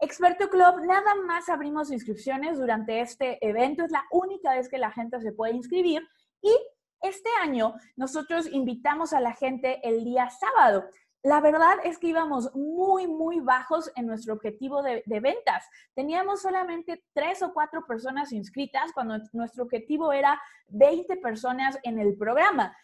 Experto 0.00 0.48
Club, 0.48 0.84
nada 0.86 1.14
más 1.26 1.48
abrimos 1.48 1.90
inscripciones 1.90 2.58
durante 2.58 3.00
este 3.00 3.38
evento, 3.46 3.84
es 3.84 3.90
la 3.90 4.04
única 4.10 4.54
vez 4.54 4.68
que 4.68 4.78
la 4.78 4.90
gente 4.90 5.20
se 5.20 5.32
puede 5.32 5.54
inscribir 5.54 6.02
y 6.42 6.52
este 7.00 7.28
año 7.42 7.74
nosotros 7.96 8.48
invitamos 8.50 9.12
a 9.12 9.20
la 9.20 9.34
gente 9.34 9.78
el 9.86 10.04
día 10.04 10.30
sábado. 10.30 10.86
La 11.22 11.40
verdad 11.40 11.76
es 11.84 11.98
que 11.98 12.08
íbamos 12.08 12.54
muy, 12.54 13.06
muy 13.06 13.40
bajos 13.40 13.90
en 13.96 14.06
nuestro 14.06 14.34
objetivo 14.34 14.82
de, 14.82 15.02
ventas. 15.06 15.64
Teníamos 15.94 16.42
solamente 16.42 17.02
tres 17.14 17.42
o 17.42 17.52
cuatro 17.54 17.86
personas 17.86 18.32
inscritas 18.32 18.92
cuando 18.92 19.18
nuestro 19.32 19.64
objetivo 19.64 20.12
era 20.12 20.40
20 20.68 21.16
personas 21.16 21.78
en 21.82 21.98
el 21.98 22.16
programa. 22.16 22.76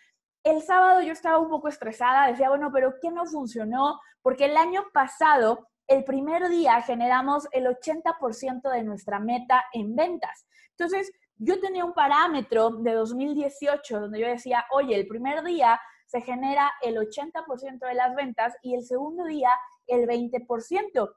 El 0.43 0.63
sábado 0.63 1.03
yo 1.03 1.13
estaba 1.13 1.39
un 1.39 1.51
poco 1.51 1.69
estresada, 1.69 2.29
decía, 2.29 2.49
bueno, 2.49 2.71
pero 2.73 2.95
¿qué 3.01 3.11
no 3.11 3.27
funcionó? 3.27 4.01
Porque 4.23 4.47
el 4.47 4.57
año 4.57 4.85
pasado 4.93 5.69
el 5.91 6.05
primer 6.05 6.49
día 6.49 6.81
generamos 6.83 7.49
el 7.51 7.67
80% 7.67 8.71
de 8.71 8.85
nuestra 8.85 9.19
meta 9.19 9.65
en 9.73 9.97
ventas. 9.97 10.47
Entonces, 10.71 11.11
yo 11.37 11.59
tenía 11.59 11.85
un 11.85 11.95
parámetro 11.95 12.71
de 12.71 12.93
2018 12.93 14.01
donde 14.01 14.21
yo 14.21 14.29
decía, 14.29 14.65
oye, 14.71 14.95
el 14.95 15.09
primer 15.09 15.43
día 15.43 15.81
se 16.07 16.21
genera 16.21 16.71
el 16.83 16.97
80% 16.97 17.81
de 17.81 17.95
las 17.95 18.15
ventas 18.15 18.57
y 18.63 18.77
el 18.77 18.85
segundo 18.85 19.25
día 19.25 19.51
el 19.89 20.07
20%. 20.07 21.13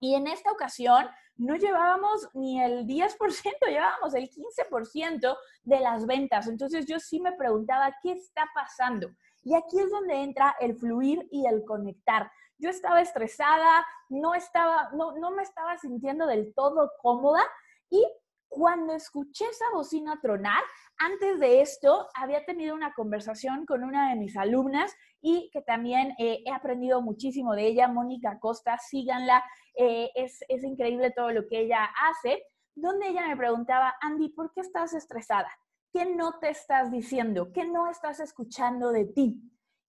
Y 0.00 0.16
en 0.16 0.26
esta 0.26 0.50
ocasión 0.50 1.06
no 1.36 1.54
llevábamos 1.54 2.28
ni 2.34 2.60
el 2.60 2.86
10%, 2.86 3.16
llevábamos 3.68 4.14
el 4.14 4.28
15% 4.28 5.36
de 5.62 5.80
las 5.80 6.06
ventas. 6.06 6.48
Entonces 6.48 6.86
yo 6.86 6.98
sí 6.98 7.20
me 7.20 7.34
preguntaba, 7.34 7.94
¿qué 8.02 8.12
está 8.12 8.48
pasando? 8.52 9.10
Y 9.44 9.54
aquí 9.54 9.78
es 9.78 9.90
donde 9.92 10.22
entra 10.22 10.56
el 10.58 10.74
fluir 10.74 11.28
y 11.30 11.46
el 11.46 11.64
conectar 11.64 12.32
yo 12.58 12.70
estaba 12.70 13.00
estresada, 13.00 13.86
no, 14.08 14.34
estaba, 14.34 14.90
no, 14.92 15.16
no 15.16 15.30
me 15.30 15.42
estaba 15.42 15.76
sintiendo 15.78 16.26
del 16.26 16.52
todo 16.54 16.92
cómoda 17.00 17.42
y 17.90 18.04
cuando 18.48 18.94
escuché 18.94 19.44
esa 19.44 19.66
bocina 19.72 20.18
tronar, 20.20 20.62
antes 20.96 21.38
de 21.38 21.60
esto 21.60 22.08
había 22.14 22.44
tenido 22.44 22.74
una 22.74 22.94
conversación 22.94 23.66
con 23.66 23.84
una 23.84 24.10
de 24.10 24.16
mis 24.16 24.36
alumnas 24.36 24.94
y 25.20 25.50
que 25.52 25.60
también 25.62 26.14
eh, 26.18 26.42
he 26.44 26.52
aprendido 26.52 27.02
muchísimo 27.02 27.54
de 27.54 27.66
ella, 27.66 27.88
Mónica 27.88 28.38
Costa, 28.40 28.78
síganla, 28.78 29.44
eh, 29.76 30.10
es, 30.14 30.40
es 30.48 30.64
increíble 30.64 31.10
todo 31.10 31.30
lo 31.30 31.46
que 31.46 31.60
ella 31.60 31.88
hace, 32.10 32.42
donde 32.74 33.08
ella 33.08 33.26
me 33.28 33.36
preguntaba, 33.36 33.94
Andy, 34.00 34.30
¿por 34.30 34.52
qué 34.52 34.60
estás 34.60 34.94
estresada? 34.94 35.50
¿Qué 35.92 36.06
no 36.06 36.38
te 36.38 36.50
estás 36.50 36.90
diciendo? 36.90 37.52
¿Qué 37.52 37.64
no 37.64 37.88
estás 37.88 38.20
escuchando 38.20 38.92
de 38.92 39.06
ti? 39.06 39.40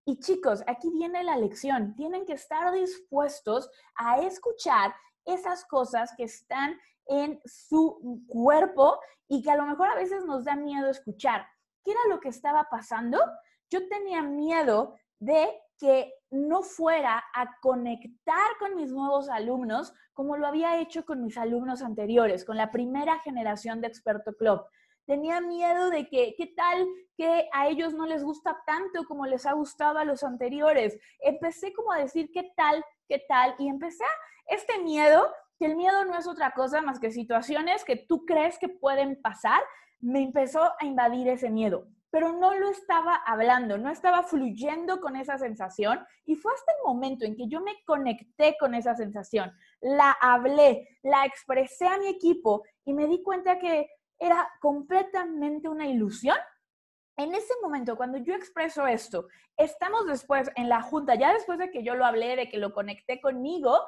Y 0.10 0.18
chicos, 0.18 0.64
aquí 0.66 0.90
viene 0.90 1.24
la 1.24 1.38
lección. 1.38 1.94
Tienen 1.94 2.26
que 2.26 2.34
estar 2.34 2.74
dispuestos 2.74 3.70
a 3.94 4.20
escuchar 4.20 4.92
esas 5.24 5.66
cosas 5.66 6.12
que 6.18 6.24
están 6.24 6.76
en 7.06 7.40
su 7.46 8.26
cuerpo 8.28 9.00
y 9.28 9.44
que 9.44 9.52
a 9.52 9.56
lo 9.56 9.68
mejor 9.68 9.88
a 9.88 9.94
veces 9.94 10.26
nos 10.26 10.46
da 10.46 10.56
miedo 10.56 10.90
escuchar. 10.90 11.46
¿Qué 11.86 11.92
era 11.92 12.00
lo 12.10 12.20
que 12.20 12.30
estaba 12.30 12.68
pasando? 12.72 13.20
Yo 13.70 13.88
tenía 13.88 14.24
miedo 14.24 14.96
de 15.20 15.48
que 15.78 16.12
no 16.32 16.64
fuera 16.64 17.24
a 17.36 17.60
conectar 17.62 18.58
con 18.58 18.74
mis 18.74 18.92
nuevos 18.92 19.30
alumnos 19.30 19.94
como 20.14 20.38
lo 20.38 20.48
había 20.48 20.82
hecho 20.82 21.06
con 21.06 21.24
mis 21.24 21.38
alumnos 21.38 21.84
anteriores, 21.84 22.46
con 22.46 22.58
la 22.58 22.72
primera 22.72 23.20
generación 23.20 23.80
de 23.80 23.90
Experto 23.90 24.34
Club 24.34 24.66
tenía 25.10 25.42
miedo 25.42 25.90
de 25.90 26.08
que, 26.08 26.36
¿qué 26.38 26.54
tal 26.56 26.88
que 27.18 27.50
a 27.52 27.68
ellos 27.68 27.96
no 27.96 28.06
les 28.06 28.24
gusta 28.24 28.56
tanto 28.68 29.06
como 29.06 29.26
les 29.26 29.48
ha 29.48 29.54
gustado 29.54 29.98
a 29.98 30.06
los 30.06 30.24
anteriores? 30.24 31.00
Empecé 31.20 31.74
como 31.74 31.92
a 31.92 31.98
decir, 31.98 32.30
¿qué 32.32 32.52
tal? 32.56 32.86
¿Qué 33.08 33.26
tal? 33.28 33.56
Y 33.58 33.70
empecé 33.70 34.04
a, 34.04 34.54
este 34.54 34.78
miedo, 34.78 35.28
que 35.58 35.66
el 35.66 35.76
miedo 35.76 36.06
no 36.06 36.16
es 36.16 36.28
otra 36.28 36.52
cosa 36.52 36.84
más 36.84 37.00
que 37.00 37.10
situaciones 37.10 37.84
que 37.84 37.96
tú 37.96 38.24
crees 38.24 38.60
que 38.60 38.70
pueden 38.70 39.20
pasar, 39.20 39.60
me 40.00 40.22
empezó 40.22 40.62
a 40.80 40.86
invadir 40.86 41.28
ese 41.28 41.50
miedo 41.50 41.88
pero 42.12 42.34
no 42.34 42.56
lo 42.56 42.70
estaba 42.70 43.16
hablando, 43.16 43.78
no 43.78 43.92
estaba 43.92 44.24
fluyendo 44.24 45.00
con 45.00 45.16
esa 45.16 45.38
sensación 45.38 46.04
y 46.26 46.36
fue 46.36 46.52
hasta 46.54 46.72
el 46.72 46.78
momento 46.84 47.24
en 47.24 47.36
que 47.36 47.48
yo 47.48 47.62
me 47.62 47.84
conecté 47.86 48.58
con 48.60 48.74
esa 48.74 48.96
sensación, 48.96 49.52
la 49.80 50.18
hablé, 50.20 50.88
la 51.04 51.26
expresé 51.26 51.88
a 51.88 52.00
mi 52.00 52.08
equipo 52.08 52.64
y 52.84 52.94
me 52.94 53.06
di 53.06 53.22
cuenta 53.22 53.60
que 53.60 53.88
era 54.20 54.52
completamente 54.60 55.70
una 55.70 55.88
ilusión. 55.88 56.38
En 57.18 57.34
ese 57.34 57.54
momento, 57.62 57.98
cuando 57.98 58.18
yo 58.18 58.34
expreso 58.36 58.86
esto, 58.86 59.28
estamos 59.58 60.06
después 60.06 60.50
en 60.56 60.70
la 60.70 60.82
junta, 60.82 61.16
ya 61.16 61.34
después 61.34 61.58
de 61.60 61.72
que 61.72 61.84
yo 61.84 61.96
lo 61.96 62.06
hablé, 62.06 62.36
de 62.36 62.50
que 62.50 62.58
lo 62.58 62.74
conecté 62.74 63.20
conmigo, 63.20 63.80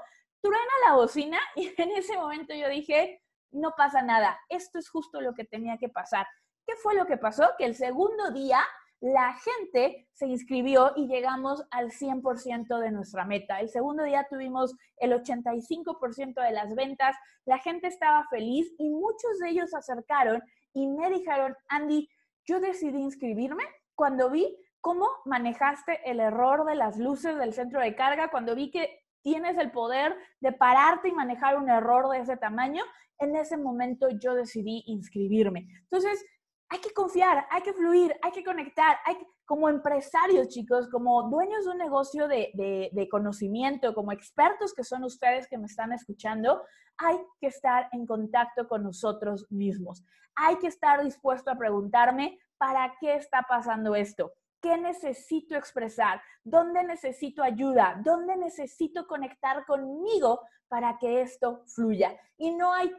truena 0.41 0.73
la 0.87 0.95
bocina 0.95 1.39
y 1.55 1.73
en 1.77 1.91
ese 1.91 2.17
momento 2.17 2.53
yo 2.53 2.67
dije, 2.69 3.21
no 3.51 3.73
pasa 3.77 4.01
nada, 4.01 4.39
esto 4.49 4.79
es 4.79 4.89
justo 4.89 5.21
lo 5.21 5.33
que 5.33 5.45
tenía 5.45 5.77
que 5.77 5.89
pasar. 5.89 6.25
¿Qué 6.65 6.75
fue 6.75 6.95
lo 6.95 7.05
que 7.05 7.17
pasó? 7.17 7.51
Que 7.57 7.65
el 7.65 7.75
segundo 7.75 8.31
día 8.31 8.61
la 9.01 9.33
gente 9.33 10.07
se 10.13 10.27
inscribió 10.27 10.93
y 10.95 11.07
llegamos 11.07 11.65
al 11.71 11.89
100% 11.89 12.79
de 12.79 12.91
nuestra 12.91 13.25
meta. 13.25 13.59
El 13.59 13.69
segundo 13.69 14.03
día 14.03 14.27
tuvimos 14.29 14.75
el 14.97 15.11
85% 15.13 16.41
de 16.41 16.51
las 16.51 16.75
ventas, 16.75 17.15
la 17.45 17.57
gente 17.57 17.87
estaba 17.87 18.27
feliz 18.29 18.71
y 18.77 18.89
muchos 18.89 19.39
de 19.39 19.49
ellos 19.49 19.71
se 19.71 19.77
acercaron 19.77 20.41
y 20.73 20.87
me 20.87 21.09
dijeron, 21.09 21.55
Andy, 21.67 22.07
yo 22.45 22.59
decidí 22.59 22.99
inscribirme 22.99 23.63
cuando 23.95 24.29
vi 24.29 24.55
cómo 24.81 25.07
manejaste 25.25 25.99
el 26.09 26.19
error 26.19 26.65
de 26.65 26.75
las 26.75 26.97
luces 26.97 27.37
del 27.37 27.53
centro 27.53 27.81
de 27.81 27.95
carga, 27.95 28.29
cuando 28.29 28.55
vi 28.55 28.69
que 28.69 28.99
tienes 29.23 29.57
el 29.57 29.71
poder 29.71 30.15
de 30.41 30.51
pararte 30.51 31.09
y 31.09 31.13
manejar 31.13 31.57
un 31.57 31.69
error 31.69 32.09
de 32.09 32.19
ese 32.19 32.37
tamaño, 32.37 32.83
en 33.17 33.35
ese 33.35 33.57
momento 33.57 34.09
yo 34.09 34.35
decidí 34.35 34.83
inscribirme. 34.87 35.67
Entonces, 35.83 36.23
hay 36.71 36.79
que 36.79 36.93
confiar, 36.93 37.45
hay 37.51 37.61
que 37.61 37.73
fluir, 37.73 38.15
hay 38.21 38.31
que 38.31 38.45
conectar, 38.45 38.97
hay 39.05 39.17
como 39.45 39.67
empresarios, 39.67 40.47
chicos, 40.47 40.87
como 40.89 41.29
dueños 41.29 41.65
de 41.65 41.71
un 41.71 41.77
negocio 41.77 42.29
de, 42.29 42.49
de, 42.93 43.09
conocimiento, 43.09 43.93
como 43.93 44.13
expertos 44.13 44.73
que 44.73 44.85
son 44.85 45.03
ustedes 45.03 45.49
que 45.49 45.57
me 45.57 45.65
están 45.65 45.91
escuchando, 45.91 46.63
hay 46.97 47.17
que 47.41 47.47
estar 47.47 47.89
en 47.91 48.05
contacto 48.05 48.69
con 48.69 48.83
nosotros 48.83 49.45
mismos. 49.49 50.05
Hay 50.33 50.55
que 50.59 50.67
estar 50.67 51.03
dispuesto 51.03 51.51
a 51.51 51.57
preguntarme, 51.57 52.39
¿para 52.57 52.95
qué 53.01 53.15
está 53.15 53.45
pasando 53.49 53.93
esto? 53.93 54.31
¿Qué 54.61 54.77
necesito 54.77 55.55
expresar? 55.55 56.21
¿Dónde 56.43 56.83
necesito 56.83 57.41
ayuda? 57.41 57.99
¿Dónde 58.03 58.37
necesito 58.37 59.07
conectar 59.07 59.65
conmigo 59.65 60.41
para 60.67 60.97
que 60.99 61.21
esto 61.21 61.63
fluya? 61.65 62.15
Y 62.37 62.51
no 62.51 62.71
hay 62.71 62.93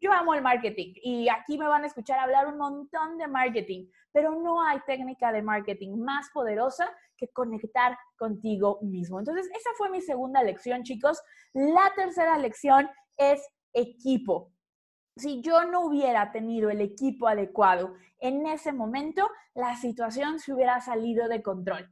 Yo 0.00 0.12
amo 0.12 0.34
el 0.34 0.42
marketing 0.42 0.94
y 1.02 1.28
aquí 1.28 1.58
me 1.58 1.66
van 1.66 1.82
a 1.82 1.88
escuchar 1.88 2.20
hablar 2.20 2.46
un 2.46 2.58
montón 2.58 3.18
de 3.18 3.26
marketing, 3.26 3.88
pero 4.12 4.36
no 4.36 4.62
hay 4.62 4.78
técnica 4.86 5.32
de 5.32 5.42
marketing 5.42 5.96
más 5.98 6.30
poderosa 6.32 6.88
que 7.16 7.28
conectar 7.28 7.98
contigo 8.16 8.78
mismo. 8.82 9.18
Entonces, 9.18 9.48
esa 9.48 9.70
fue 9.76 9.90
mi 9.90 10.00
segunda 10.00 10.42
lección, 10.44 10.84
chicos. 10.84 11.20
La 11.52 11.92
tercera 11.96 12.38
lección 12.38 12.88
es 13.16 13.44
equipo 13.72 14.52
si 15.20 15.42
yo 15.42 15.64
no 15.64 15.82
hubiera 15.82 16.32
tenido 16.32 16.70
el 16.70 16.80
equipo 16.80 17.28
adecuado 17.28 17.94
en 18.18 18.46
ese 18.46 18.72
momento, 18.72 19.28
la 19.54 19.76
situación 19.76 20.38
se 20.38 20.52
hubiera 20.52 20.80
salido 20.80 21.28
de 21.28 21.42
control. 21.42 21.88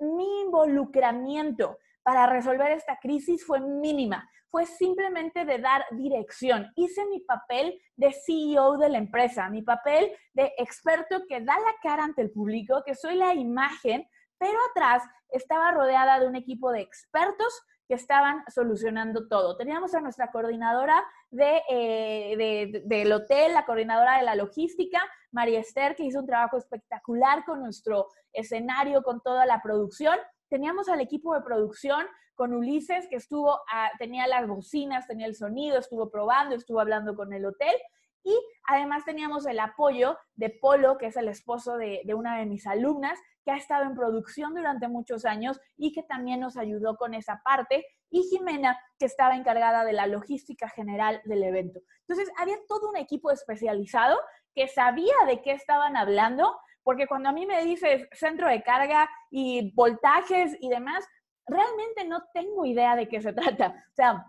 Mi 0.00 0.42
involucramiento 0.42 1.78
para 2.02 2.26
resolver 2.26 2.70
esta 2.72 2.98
crisis 3.00 3.44
fue 3.44 3.60
mínima, 3.60 4.28
fue 4.48 4.66
simplemente 4.66 5.44
de 5.44 5.58
dar 5.58 5.84
dirección. 5.92 6.70
Hice 6.76 7.06
mi 7.06 7.20
papel 7.20 7.80
de 7.96 8.12
CEO 8.12 8.76
de 8.76 8.90
la 8.90 8.98
empresa, 8.98 9.48
mi 9.48 9.62
papel 9.62 10.12
de 10.34 10.52
experto 10.58 11.22
que 11.28 11.40
da 11.40 11.58
la 11.58 11.74
cara 11.82 12.04
ante 12.04 12.22
el 12.22 12.30
público, 12.30 12.82
que 12.84 12.94
soy 12.94 13.16
la 13.16 13.34
imagen, 13.34 14.06
pero 14.42 14.58
atrás 14.72 15.04
estaba 15.28 15.70
rodeada 15.70 16.18
de 16.18 16.26
un 16.26 16.34
equipo 16.34 16.72
de 16.72 16.80
expertos 16.80 17.62
que 17.86 17.94
estaban 17.94 18.42
solucionando 18.52 19.28
todo. 19.28 19.56
Teníamos 19.56 19.94
a 19.94 20.00
nuestra 20.00 20.32
coordinadora 20.32 21.00
eh, 21.30 22.82
del 22.84 23.12
hotel, 23.12 23.54
la 23.54 23.64
coordinadora 23.64 24.16
de 24.16 24.24
la 24.24 24.34
logística, 24.34 25.00
María 25.30 25.60
Esther, 25.60 25.94
que 25.94 26.02
hizo 26.02 26.18
un 26.18 26.26
trabajo 26.26 26.56
espectacular 26.56 27.44
con 27.44 27.62
nuestro 27.62 28.08
escenario, 28.32 29.04
con 29.04 29.20
toda 29.20 29.46
la 29.46 29.62
producción. 29.62 30.18
Teníamos 30.48 30.88
al 30.88 31.00
equipo 31.00 31.36
de 31.36 31.42
producción 31.42 32.04
con 32.34 32.52
Ulises, 32.52 33.06
que 33.06 33.16
estuvo, 33.16 33.60
tenía 34.00 34.26
las 34.26 34.48
bocinas, 34.48 35.06
tenía 35.06 35.26
el 35.26 35.36
sonido, 35.36 35.78
estuvo 35.78 36.10
probando, 36.10 36.56
estuvo 36.56 36.80
hablando 36.80 37.14
con 37.14 37.32
el 37.32 37.46
hotel. 37.46 37.76
Y 38.24 38.34
además 38.68 39.04
teníamos 39.04 39.46
el 39.46 39.58
apoyo 39.60 40.18
de 40.34 40.50
Polo, 40.50 40.98
que 40.98 41.06
es 41.06 41.16
el 41.16 41.28
esposo 41.28 41.76
de, 41.76 42.02
una 42.14 42.38
de 42.38 42.46
mis 42.46 42.66
alumnas, 42.66 43.18
que 43.44 43.50
ha 43.50 43.56
estado 43.56 43.84
en 43.84 43.94
producción 43.94 44.54
durante 44.54 44.88
muchos 44.88 45.24
años 45.24 45.60
y 45.76 45.92
que 45.92 46.02
también 46.04 46.40
nos 46.40 46.56
ayudó 46.56 46.96
con 46.96 47.14
esa 47.14 47.40
parte, 47.44 47.84
y 48.10 48.22
Jimena, 48.24 48.78
que 48.98 49.06
estaba 49.06 49.34
encargada 49.34 49.84
de 49.84 49.94
la 49.94 50.06
logística 50.06 50.68
general 50.68 51.20
del 51.24 51.42
evento. 51.42 51.80
Entonces, 52.06 52.32
había 52.38 52.56
todo 52.68 52.90
un 52.90 52.96
equipo 52.96 53.30
especializado 53.30 54.18
que 54.54 54.68
sabía 54.68 55.14
de 55.26 55.42
qué 55.42 55.52
estaban 55.52 55.96
hablando, 55.96 56.56
porque 56.84 57.06
cuando 57.06 57.30
a 57.30 57.32
mí 57.32 57.46
me 57.46 57.64
dices 57.64 58.06
centro 58.12 58.48
de 58.48 58.62
carga 58.62 59.08
y 59.30 59.72
voltajes 59.74 60.56
y 60.60 60.68
demás, 60.68 61.04
realmente 61.46 62.04
no 62.04 62.22
tengo 62.34 62.66
idea 62.66 62.96
de 62.96 63.08
qué 63.08 63.20
se 63.20 63.32
trata. 63.32 63.84
O 63.90 63.94
sea, 63.94 64.26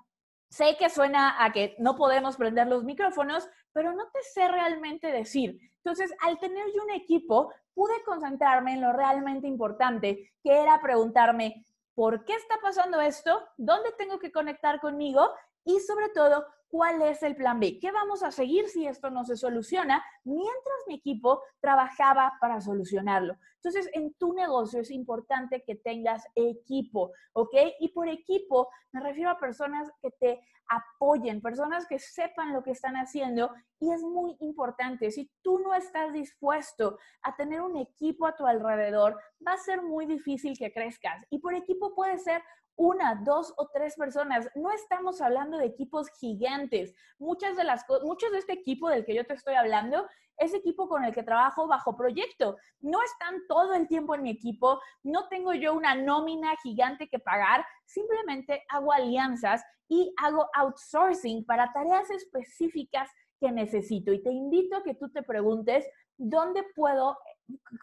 sé 0.53 0.77
que 0.77 0.87
suena 0.91 1.43
a 1.43 1.51
que 1.51 1.75
no 1.79 1.95
podemos 1.95 2.37
prender 2.37 2.67
los 2.67 2.83
micrófonos, 2.83 3.49
pero 3.71 3.91
no 3.93 4.03
te 4.11 4.21
sé 4.21 4.47
realmente 4.47 5.11
decir. 5.11 5.57
Entonces, 5.77 6.13
al 6.21 6.39
tener 6.39 6.67
yo 6.75 6.83
un 6.83 6.91
equipo, 6.91 7.51
pude 7.73 8.03
concentrarme 8.05 8.73
en 8.73 8.81
lo 8.81 8.93
realmente 8.93 9.47
importante, 9.47 10.31
que 10.43 10.61
era 10.61 10.79
preguntarme, 10.79 11.65
¿por 11.95 12.23
qué 12.23 12.33
está 12.33 12.59
pasando 12.61 13.01
esto? 13.01 13.41
¿Dónde 13.57 13.93
tengo 13.97 14.19
que 14.19 14.31
conectar 14.31 14.79
conmigo? 14.79 15.27
Y 15.65 15.79
sobre 15.79 16.09
todo, 16.09 16.45
¿cuál 16.73 17.03
es 17.03 17.21
el 17.21 17.35
plan 17.35 17.59
B? 17.59 17.77
¿Qué 17.79 17.91
vamos 17.91 18.23
a 18.23 18.31
seguir 18.31 18.67
si 18.67 18.87
esto 18.87 19.11
no 19.11 19.23
se 19.25 19.37
soluciona? 19.37 20.03
Mientras 20.23 20.75
mi 20.87 20.95
equipo 20.95 21.43
trabajaba 21.59 22.33
para 22.41 22.61
solucionarlo. 22.61 23.37
Entonces, 23.57 23.91
en 23.93 24.15
tu 24.15 24.33
negocio 24.33 24.81
es 24.81 24.89
importante 24.89 25.63
que 25.63 25.75
tengas 25.75 26.25
equipo, 26.33 27.11
¿ok? 27.33 27.53
Y 27.79 27.89
por 27.89 28.07
equipo 28.07 28.69
me 28.91 29.01
refiero 29.01 29.29
a 29.29 29.39
personas 29.39 29.87
que 30.01 30.09
te 30.19 30.41
apoyen, 30.67 31.41
personas 31.41 31.85
que 31.85 31.99
sepan 31.99 32.53
lo 32.53 32.63
que 32.63 32.71
están 32.71 32.95
haciendo 32.95 33.51
y 33.79 33.91
es 33.91 34.01
muy 34.01 34.35
importante. 34.39 35.11
Si 35.11 35.29
tú 35.43 35.59
no 35.59 35.75
estás 35.75 36.11
dispuesto 36.11 36.97
a 37.21 37.35
tener 37.35 37.61
un 37.61 37.77
equipo 37.77 38.25
a 38.25 38.35
tu 38.35 38.47
alrededor, 38.47 39.19
va 39.45 39.53
a 39.53 39.57
ser 39.57 39.83
muy 39.83 40.07
difícil 40.07 40.57
que 40.57 40.73
crezcas. 40.73 41.23
Y 41.29 41.37
por 41.37 41.53
equipo 41.53 41.93
puede 41.93 42.17
ser 42.17 42.41
una, 42.75 43.15
dos 43.23 43.53
o 43.57 43.69
tres 43.73 43.95
personas. 43.95 44.49
No 44.55 44.71
estamos 44.71 45.21
hablando 45.21 45.57
de 45.57 45.65
equipos 45.65 46.07
gigantes. 46.19 46.93
Muchas 47.19 47.55
de 47.55 47.63
las 47.63 47.85
muchos 48.03 48.31
de 48.31 48.39
este 48.39 48.53
equipo 48.53 48.89
del 48.89 49.05
que 49.05 49.15
yo 49.15 49.25
te 49.25 49.33
estoy 49.33 49.55
hablando 49.55 50.05
es 50.37 50.53
equipo 50.53 50.87
con 50.87 51.03
el 51.03 51.13
que 51.13 51.23
trabajo 51.23 51.67
bajo 51.67 51.95
proyecto. 51.95 52.57
No 52.81 53.01
están 53.03 53.41
todo 53.47 53.73
el 53.73 53.87
tiempo 53.87 54.15
en 54.15 54.23
mi 54.23 54.31
equipo, 54.31 54.81
no 55.03 55.27
tengo 55.27 55.53
yo 55.53 55.73
una 55.73 55.95
nómina 55.95 56.55
gigante 56.63 57.07
que 57.07 57.19
pagar, 57.19 57.65
simplemente 57.85 58.63
hago 58.69 58.91
alianzas 58.91 59.63
y 59.87 60.13
hago 60.17 60.47
outsourcing 60.53 61.45
para 61.45 61.71
tareas 61.71 62.09
específicas 62.09 63.09
que 63.39 63.51
necesito. 63.51 64.11
Y 64.11 64.23
te 64.23 64.31
invito 64.31 64.77
a 64.77 64.83
que 64.83 64.95
tú 64.95 65.09
te 65.09 65.21
preguntes 65.21 65.85
dónde 66.17 66.63
puedo 66.75 67.17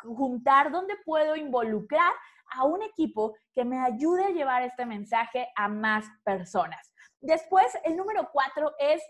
juntar, 0.03 0.71
dónde 0.71 0.97
puedo 1.05 1.37
involucrar 1.37 2.13
a 2.51 2.65
un 2.65 2.83
equipo 2.83 3.37
que 3.55 3.65
me 3.65 3.79
ayude 3.79 4.25
a 4.25 4.31
llevar 4.31 4.63
este 4.63 4.87
mensaje 4.87 5.49
a 5.57 5.69
más 5.69 6.07
personas. 6.25 6.93
Después, 7.21 7.67
el 7.85 7.97
número 7.97 8.29
cuatro 8.33 8.73
es 8.79 9.03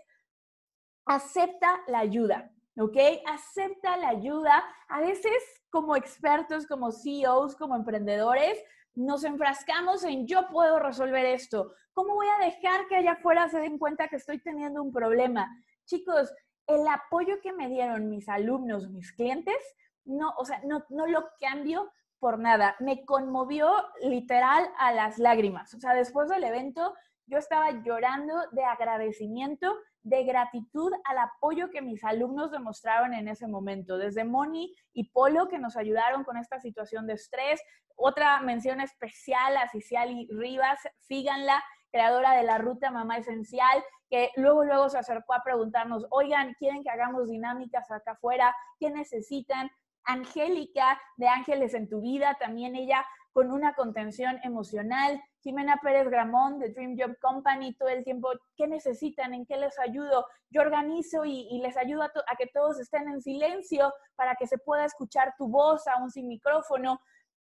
acepta 1.05 1.81
la 1.87 1.99
ayuda. 1.99 2.51
¿ok? 2.77 2.97
Acepta 3.25 3.97
la 3.97 4.09
ayuda. 4.09 4.63
A 4.87 5.01
veces 5.01 5.33
como 5.69 5.95
expertos, 5.95 6.67
como 6.67 6.91
CEOs, 6.91 7.55
como 7.55 7.75
emprendedores, 7.75 8.57
nos 8.93 9.23
enfrascamos 9.23 10.03
en 10.03 10.27
yo 10.27 10.47
puedo 10.49 10.79
resolver 10.79 11.25
esto. 11.25 11.73
¿Cómo 11.93 12.15
voy 12.15 12.27
a 12.27 12.45
dejar 12.45 12.87
que 12.87 12.95
allá 12.95 13.13
afuera 13.13 13.49
se 13.49 13.59
den 13.59 13.77
cuenta 13.77 14.07
que 14.07 14.17
estoy 14.17 14.39
teniendo 14.39 14.81
un 14.81 14.91
problema? 14.91 15.49
Chicos, 15.85 16.33
el 16.67 16.87
apoyo 16.87 17.39
que 17.41 17.53
me 17.53 17.69
dieron 17.69 18.09
mis 18.09 18.27
alumnos, 18.29 18.89
mis 18.89 19.11
clientes, 19.13 19.57
no, 20.05 20.33
o 20.37 20.45
sea, 20.45 20.61
no, 20.65 20.83
no 20.89 21.07
lo 21.07 21.29
cambio 21.39 21.91
por 22.21 22.39
nada. 22.39 22.77
Me 22.79 23.03
conmovió 23.03 23.69
literal 24.01 24.69
a 24.77 24.93
las 24.93 25.17
lágrimas. 25.17 25.73
O 25.73 25.79
sea, 25.79 25.93
después 25.95 26.29
del 26.29 26.43
evento, 26.43 26.93
yo 27.25 27.39
estaba 27.39 27.71
llorando 27.83 28.35
de 28.51 28.63
agradecimiento 28.63 29.75
de 30.03 30.23
gratitud 30.23 30.91
al 31.03 31.17
apoyo 31.17 31.69
que 31.71 31.81
mis 31.81 32.03
alumnos 32.03 32.51
demostraron 32.51 33.13
en 33.13 33.27
ese 33.27 33.47
momento, 33.47 33.97
desde 33.97 34.23
Moni 34.23 34.73
y 34.93 35.09
Polo 35.09 35.47
que 35.47 35.59
nos 35.59 35.75
ayudaron 35.75 36.23
con 36.23 36.37
esta 36.37 36.59
situación 36.59 37.07
de 37.07 37.13
estrés. 37.13 37.61
Otra 37.95 38.39
mención 38.41 38.81
especial 38.81 39.57
a 39.57 39.67
Ciciali 39.69 40.27
Rivas, 40.31 40.79
síganla, 40.99 41.63
creadora 41.91 42.33
de 42.33 42.43
la 42.43 42.57
ruta 42.57 42.91
Mamá 42.91 43.17
Esencial, 43.17 43.83
que 44.09 44.29
luego, 44.35 44.63
luego 44.63 44.89
se 44.89 44.97
acercó 44.97 45.33
a 45.33 45.43
preguntarnos, 45.43 46.05
oigan, 46.09 46.53
¿quieren 46.59 46.83
que 46.83 46.89
hagamos 46.89 47.29
dinámicas 47.29 47.89
acá 47.91 48.11
afuera? 48.11 48.55
¿Qué 48.79 48.89
necesitan? 48.91 49.69
Angélica 50.05 50.99
de 51.17 51.27
Ángeles 51.27 51.73
en 51.73 51.89
tu 51.89 52.01
vida, 52.01 52.37
también 52.39 52.75
ella 52.75 53.05
con 53.33 53.51
una 53.51 53.73
contención 53.73 54.39
emocional. 54.43 55.21
Jimena 55.41 55.79
Pérez 55.81 56.09
Gramón 56.09 56.59
de 56.59 56.69
Dream 56.69 56.95
Job 56.97 57.17
Company, 57.19 57.73
todo 57.75 57.89
el 57.89 58.03
tiempo, 58.03 58.29
¿qué 58.55 58.67
necesitan? 58.67 59.33
¿En 59.33 59.45
qué 59.45 59.57
les 59.57 59.77
ayudo? 59.79 60.27
Yo 60.49 60.61
organizo 60.61 61.25
y, 61.25 61.59
les 61.61 61.77
ayudo 61.77 62.03
a, 62.03 62.11
a, 62.27 62.35
que 62.35 62.47
todos 62.47 62.79
estén 62.79 63.07
en 63.07 63.21
silencio 63.21 63.93
para 64.15 64.35
que 64.35 64.47
se 64.47 64.57
pueda 64.57 64.85
escuchar 64.85 65.33
tu 65.37 65.47
voz 65.47 65.87
aún 65.87 66.11
sin 66.11 66.27
micrófono. 66.27 66.99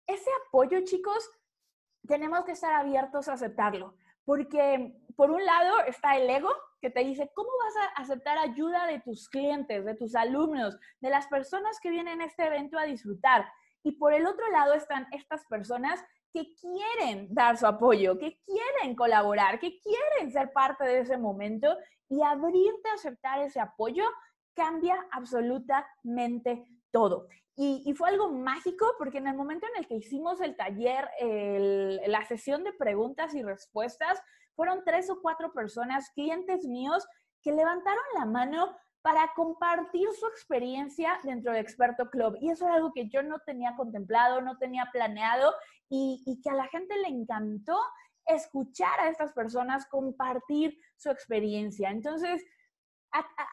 Ese 0.07 0.31
apoyo, 0.47 0.81
chicos, 0.85 1.29
tenemos 2.07 2.45
que 2.45 2.53
estar 2.53 2.75
abiertos 2.75 3.29
a 3.29 3.35
aceptarlo, 3.35 3.95
porque 4.25 5.02
por 5.17 5.31
un 5.31 5.45
lado 5.45 5.81
está 5.87 6.17
el 6.17 6.29
ego 6.29 6.51
que 6.81 6.91
te 6.91 7.05
dice, 7.05 7.31
¿cómo 7.35 7.51
vas 7.65 7.77
a 7.77 8.03
aceptar 8.03 8.39
ayuda 8.39 8.87
de 8.87 9.01
tus 9.01 9.29
clientes, 9.29 9.85
de 9.85 9.95
tus 9.95 10.15
alumnos, 10.15 10.77
de 11.01 11.11
las 11.11 11.27
personas 11.29 11.79
que 11.81 11.91
vienen 11.91 12.21
a 12.21 12.27
este 12.27 12.47
evento 12.47 12.79
a 12.79 12.85
disfrutar? 12.85 13.47
Y 13.85 13.93
por 13.93 14.15
el 14.15 14.27
otro 14.27 14.49
lado 14.51 14.75
están 14.75 15.07
estas 15.13 15.45
personas 15.47 16.05
que 16.33 16.55
quieren 16.55 17.29
dar 17.35 17.57
su 17.57 17.67
apoyo, 17.67 18.19
que 18.19 18.41
quieren 18.45 18.97
colaborar, 18.97 19.59
que 19.59 19.79
quieren 19.81 20.33
ser 20.33 20.53
parte 20.53 20.85
de 20.85 21.01
ese 21.01 21.19
momento 21.19 21.77
y 22.09 22.23
abrirte 22.23 22.89
a 22.91 22.95
aceptar 22.95 23.41
ese 23.41 23.61
apoyo 23.61 24.05
cambia 24.55 24.97
absolutamente 25.11 26.67
todo. 26.91 27.29
Y, 27.55 27.93
fue 27.95 28.09
algo 28.09 28.31
mágico 28.31 28.95
porque 28.99 29.19
en 29.19 29.27
el 29.27 29.37
momento 29.37 29.67
en 29.67 29.83
el 29.83 29.87
que 29.87 29.97
hicimos 29.97 30.41
el 30.41 30.57
taller, 30.57 31.09
la 32.07 32.25
sesión 32.25 32.65
de 32.65 32.73
preguntas 32.73 33.35
y 33.35 33.43
respuestas, 33.43 34.21
fueron 34.55 34.83
tres 34.85 35.11
o 35.11 35.21
cuatro 35.21 35.53
personas, 35.53 36.11
clientes 36.11 36.65
míos, 36.67 37.07
que 37.43 37.53
levantaron 37.53 38.03
la 38.19 38.25
mano 38.25 38.77
para 39.03 39.33
compartir 39.35 40.09
su 40.13 40.27
experiencia 40.27 41.19
dentro 41.25 41.53
de 41.53 41.61
Experto 41.61 42.09
Club. 42.09 42.37
Y 42.41 42.51
eso 42.51 42.67
es 42.67 42.73
algo 42.73 42.93
que 42.93 43.09
yo 43.09 43.23
no 43.23 43.41
tenía 43.41 43.75
contemplado, 43.77 44.41
no 44.41 44.59
tenía 44.59 44.89
planeado 44.93 45.53
y, 45.89 46.23
y 46.25 46.41
que 46.41 46.51
a 46.51 46.55
la 46.55 46.69
gente 46.69 46.97
le 46.99 47.09
encantó 47.09 47.79
escuchar 48.27 49.01
a 49.01 49.09
estas 49.09 49.33
personas 49.33 49.87
compartir 49.89 50.79
su 50.97 51.11
experiencia. 51.11 51.91
Entonces, 51.91 52.45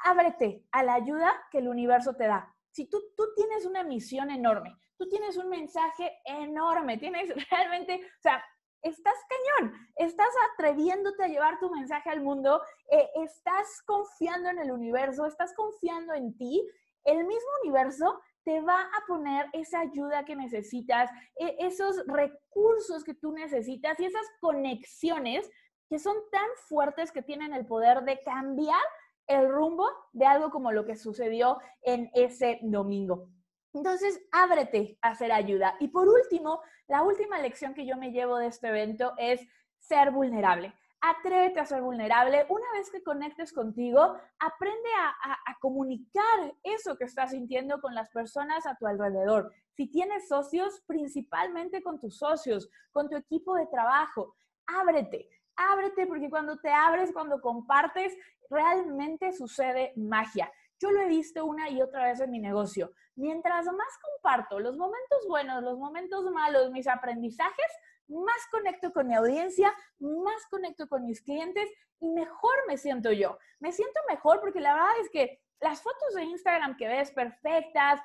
ábrete 0.03 0.63
a 0.71 0.83
la 0.83 0.93
ayuda 0.93 1.33
que 1.51 1.59
el 1.59 1.67
universo 1.67 2.15
te 2.15 2.27
da. 2.27 2.55
Si 2.71 2.85
tú, 2.87 3.01
tú 3.17 3.23
tienes 3.35 3.65
una 3.65 3.83
misión 3.83 4.29
enorme, 4.29 4.77
tú 4.97 5.07
tienes 5.09 5.37
un 5.37 5.49
mensaje 5.49 6.19
enorme, 6.25 6.97
tienes 6.97 7.29
realmente, 7.51 7.95
o 7.95 8.21
sea, 8.21 8.43
estás 8.81 9.15
cañón, 9.29 9.73
estás 9.95 10.29
atreviéndote 10.53 11.23
a 11.23 11.27
llevar 11.27 11.59
tu 11.59 11.69
mensaje 11.69 12.09
al 12.09 12.21
mundo, 12.21 12.61
eh, 12.91 13.09
estás 13.23 13.81
confiando 13.85 14.49
en 14.49 14.59
el 14.59 14.71
universo, 14.71 15.25
estás 15.25 15.53
confiando 15.53 16.13
en 16.13 16.37
ti, 16.37 16.67
el 17.03 17.25
mismo 17.25 17.49
universo 17.63 18.21
te 18.43 18.61
va 18.61 18.81
a 18.81 19.05
poner 19.07 19.47
esa 19.53 19.81
ayuda 19.81 20.25
que 20.25 20.35
necesitas, 20.35 21.09
e, 21.35 21.55
esos 21.59 22.03
recursos 22.07 23.03
que 23.03 23.13
tú 23.13 23.31
necesitas 23.31 23.99
y 23.99 24.05
esas 24.05 24.25
conexiones 24.39 25.49
que 25.89 25.99
son 25.99 26.15
tan 26.31 26.47
fuertes 26.67 27.11
que 27.11 27.21
tienen 27.21 27.53
el 27.53 27.65
poder 27.65 28.03
de 28.03 28.21
cambiar 28.23 28.81
el 29.27 29.49
rumbo 29.49 29.87
de 30.13 30.25
algo 30.25 30.49
como 30.49 30.71
lo 30.71 30.85
que 30.85 30.95
sucedió 30.95 31.59
en 31.81 32.09
ese 32.13 32.59
domingo. 32.63 33.29
Entonces, 33.73 34.21
ábrete 34.31 34.97
a 35.01 35.09
hacer 35.09 35.31
ayuda. 35.31 35.75
Y 35.79 35.89
por 35.89 36.07
último, 36.07 36.61
la 36.87 37.03
última 37.03 37.39
lección 37.39 37.73
que 37.73 37.85
yo 37.85 37.97
me 37.97 38.11
llevo 38.11 38.37
de 38.37 38.47
este 38.47 38.67
evento 38.67 39.13
es 39.17 39.41
ser 39.77 40.11
vulnerable. 40.11 40.73
Atrévete 41.01 41.59
a 41.59 41.65
ser 41.65 41.81
vulnerable. 41.81 42.45
Una 42.49 42.65
vez 42.73 42.89
que 42.89 43.03
conectes 43.03 43.53
contigo, 43.53 44.17
aprende 44.39 44.89
a, 44.97 45.55
comunicar 45.61 46.55
eso 46.63 46.97
que 46.97 47.03
estás 47.03 47.31
sintiendo 47.31 47.81
con 47.81 47.93
las 47.93 48.09
personas 48.11 48.65
a 48.65 48.75
tu 48.75 48.87
alrededor. 48.87 49.51
Si 49.73 49.87
tienes 49.87 50.29
socios, 50.29 50.81
principalmente 50.87 51.83
con 51.83 51.99
tus 51.99 52.17
socios, 52.17 52.69
con 52.93 53.09
tu 53.09 53.17
equipo 53.17 53.55
de 53.55 53.67
trabajo, 53.67 54.35
ábrete 54.65 55.27
ábrete 55.59 56.07
porque 56.07 56.29
cuando 56.29 56.57
te 56.57 56.69
abres, 56.69 57.11
cuando 57.11 57.41
compartes, 57.41 58.15
realmente 58.49 59.33
sucede 59.33 59.93
magia. 59.95 60.51
Yo 60.79 60.91
lo 60.91 61.01
he 61.01 61.07
visto 61.07 61.45
una 61.45 61.69
y 61.69 61.81
otra 61.81 62.05
vez 62.05 62.21
en 62.21 62.31
mi 62.31 62.39
negocio. 62.39 62.93
Mientras 63.15 63.65
más 63.65 63.97
comparto 64.01 64.59
los 64.59 64.77
momentos 64.77 65.27
buenos, 65.27 65.61
los 65.61 65.77
momentos 65.77 66.23
malos, 66.31 66.71
mis 66.71 66.87
aprendizajes, 66.87 67.71
más 68.07 68.47
conecto 68.51 68.91
con 68.91 69.07
mi 69.07 69.15
audiencia, 69.15 69.73
más 69.99 70.45
conecto 70.49 70.87
con 70.87 71.05
mis 71.05 71.21
clientes 71.21 71.69
y 71.99 72.09
mejor 72.09 72.55
me 72.67 72.77
siento 72.77 73.11
yo. 73.11 73.37
Me 73.59 73.71
siento 73.71 73.99
mejor 74.09 74.39
porque 74.39 74.61
la 74.61 74.73
verdad 74.73 74.99
es 75.01 75.09
que 75.09 75.41
las 75.61 75.81
fotos 75.81 76.15
de 76.15 76.23
Instagram 76.23 76.77
que 76.77 76.87
ves 76.87 77.11
perfectas, 77.11 77.99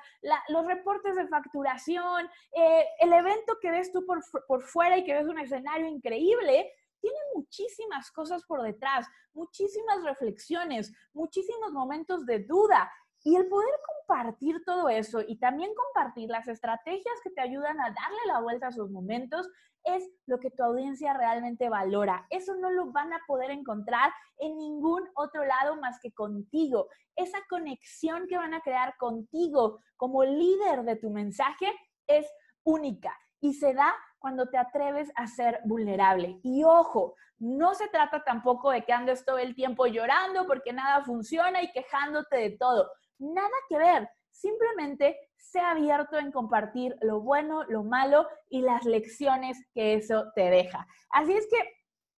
los 0.49 0.65
reportes 0.65 1.15
de 1.15 1.27
facturación, 1.27 2.29
eh, 2.53 2.85
el 2.99 3.13
evento 3.13 3.57
que 3.61 3.71
ves 3.71 3.91
tú 3.91 4.05
por, 4.05 4.19
por 4.47 4.63
fuera 4.63 4.97
y 4.97 5.05
que 5.05 5.13
ves 5.13 5.27
un 5.27 5.39
escenario 5.39 5.87
increíble, 5.87 6.71
tiene 7.01 7.17
muchísimas 7.33 8.11
cosas 8.11 8.43
por 8.45 8.61
detrás, 8.61 9.07
muchísimas 9.33 10.03
reflexiones, 10.03 10.93
muchísimos 11.13 11.71
momentos 11.71 12.25
de 12.25 12.39
duda. 12.39 12.91
Y 13.23 13.35
el 13.35 13.47
poder 13.47 13.73
compartir 14.07 14.63
todo 14.65 14.87
eso 14.87 15.19
y 15.27 15.39
también 15.39 15.71
compartir 15.73 16.29
las 16.29 16.47
estrategias 16.47 17.15
que 17.23 17.31
te 17.31 17.41
ayudan 17.41 17.79
a 17.79 17.85
darle 17.85 18.19
la 18.27 18.39
vuelta 18.39 18.67
a 18.67 18.69
esos 18.69 18.91
momentos 18.91 19.49
es 19.83 20.07
lo 20.25 20.39
que 20.39 20.51
tu 20.51 20.63
audiencia 20.63 21.13
realmente 21.13 21.69
valora. 21.69 22.25
Eso 22.29 22.55
no 22.55 22.71
lo 22.71 22.91
van 22.91 23.13
a 23.13 23.21
poder 23.27 23.51
encontrar 23.51 24.11
en 24.37 24.57
ningún 24.57 25.03
otro 25.15 25.43
lado 25.45 25.75
más 25.77 25.99
que 26.01 26.11
contigo. 26.11 26.87
Esa 27.15 27.39
conexión 27.49 28.27
que 28.27 28.37
van 28.37 28.53
a 28.53 28.61
crear 28.61 28.95
contigo 28.97 29.79
como 29.95 30.23
líder 30.23 30.83
de 30.83 30.95
tu 30.95 31.09
mensaje 31.09 31.73
es 32.07 32.27
única 32.63 33.15
y 33.39 33.53
se 33.53 33.73
da 33.73 33.93
cuando 34.25 34.49
te 34.49 34.57
atreves 34.57 35.11
a 35.13 35.27
ser 35.27 35.59
vulnerable. 35.65 36.39
Y 36.41 36.63
ojo, 36.63 37.13
no 37.37 37.75
se 37.75 37.87
trata 37.89 38.23
tampoco 38.23 38.71
de 38.71 38.83
que 38.83 38.91
andes 38.91 39.23
todo 39.23 39.37
el 39.37 39.53
tiempo 39.53 39.85
llorando 39.85 40.47
porque 40.47 40.73
nada 40.73 41.03
funciona 41.03 41.61
y 41.61 41.71
quejándote 41.71 42.35
de 42.37 42.57
todo. 42.57 42.89
Nada 43.19 43.55
que 43.69 43.77
ver. 43.77 44.09
Simplemente 44.31 45.15
sé 45.37 45.59
abierto 45.59 46.17
en 46.17 46.31
compartir 46.31 46.95
lo 47.01 47.21
bueno, 47.21 47.65
lo 47.65 47.83
malo 47.83 48.27
y 48.49 48.61
las 48.61 48.83
lecciones 48.85 49.63
que 49.75 49.93
eso 49.93 50.31
te 50.33 50.49
deja. 50.49 50.87
Así 51.11 51.33
es 51.33 51.45
que 51.47 51.57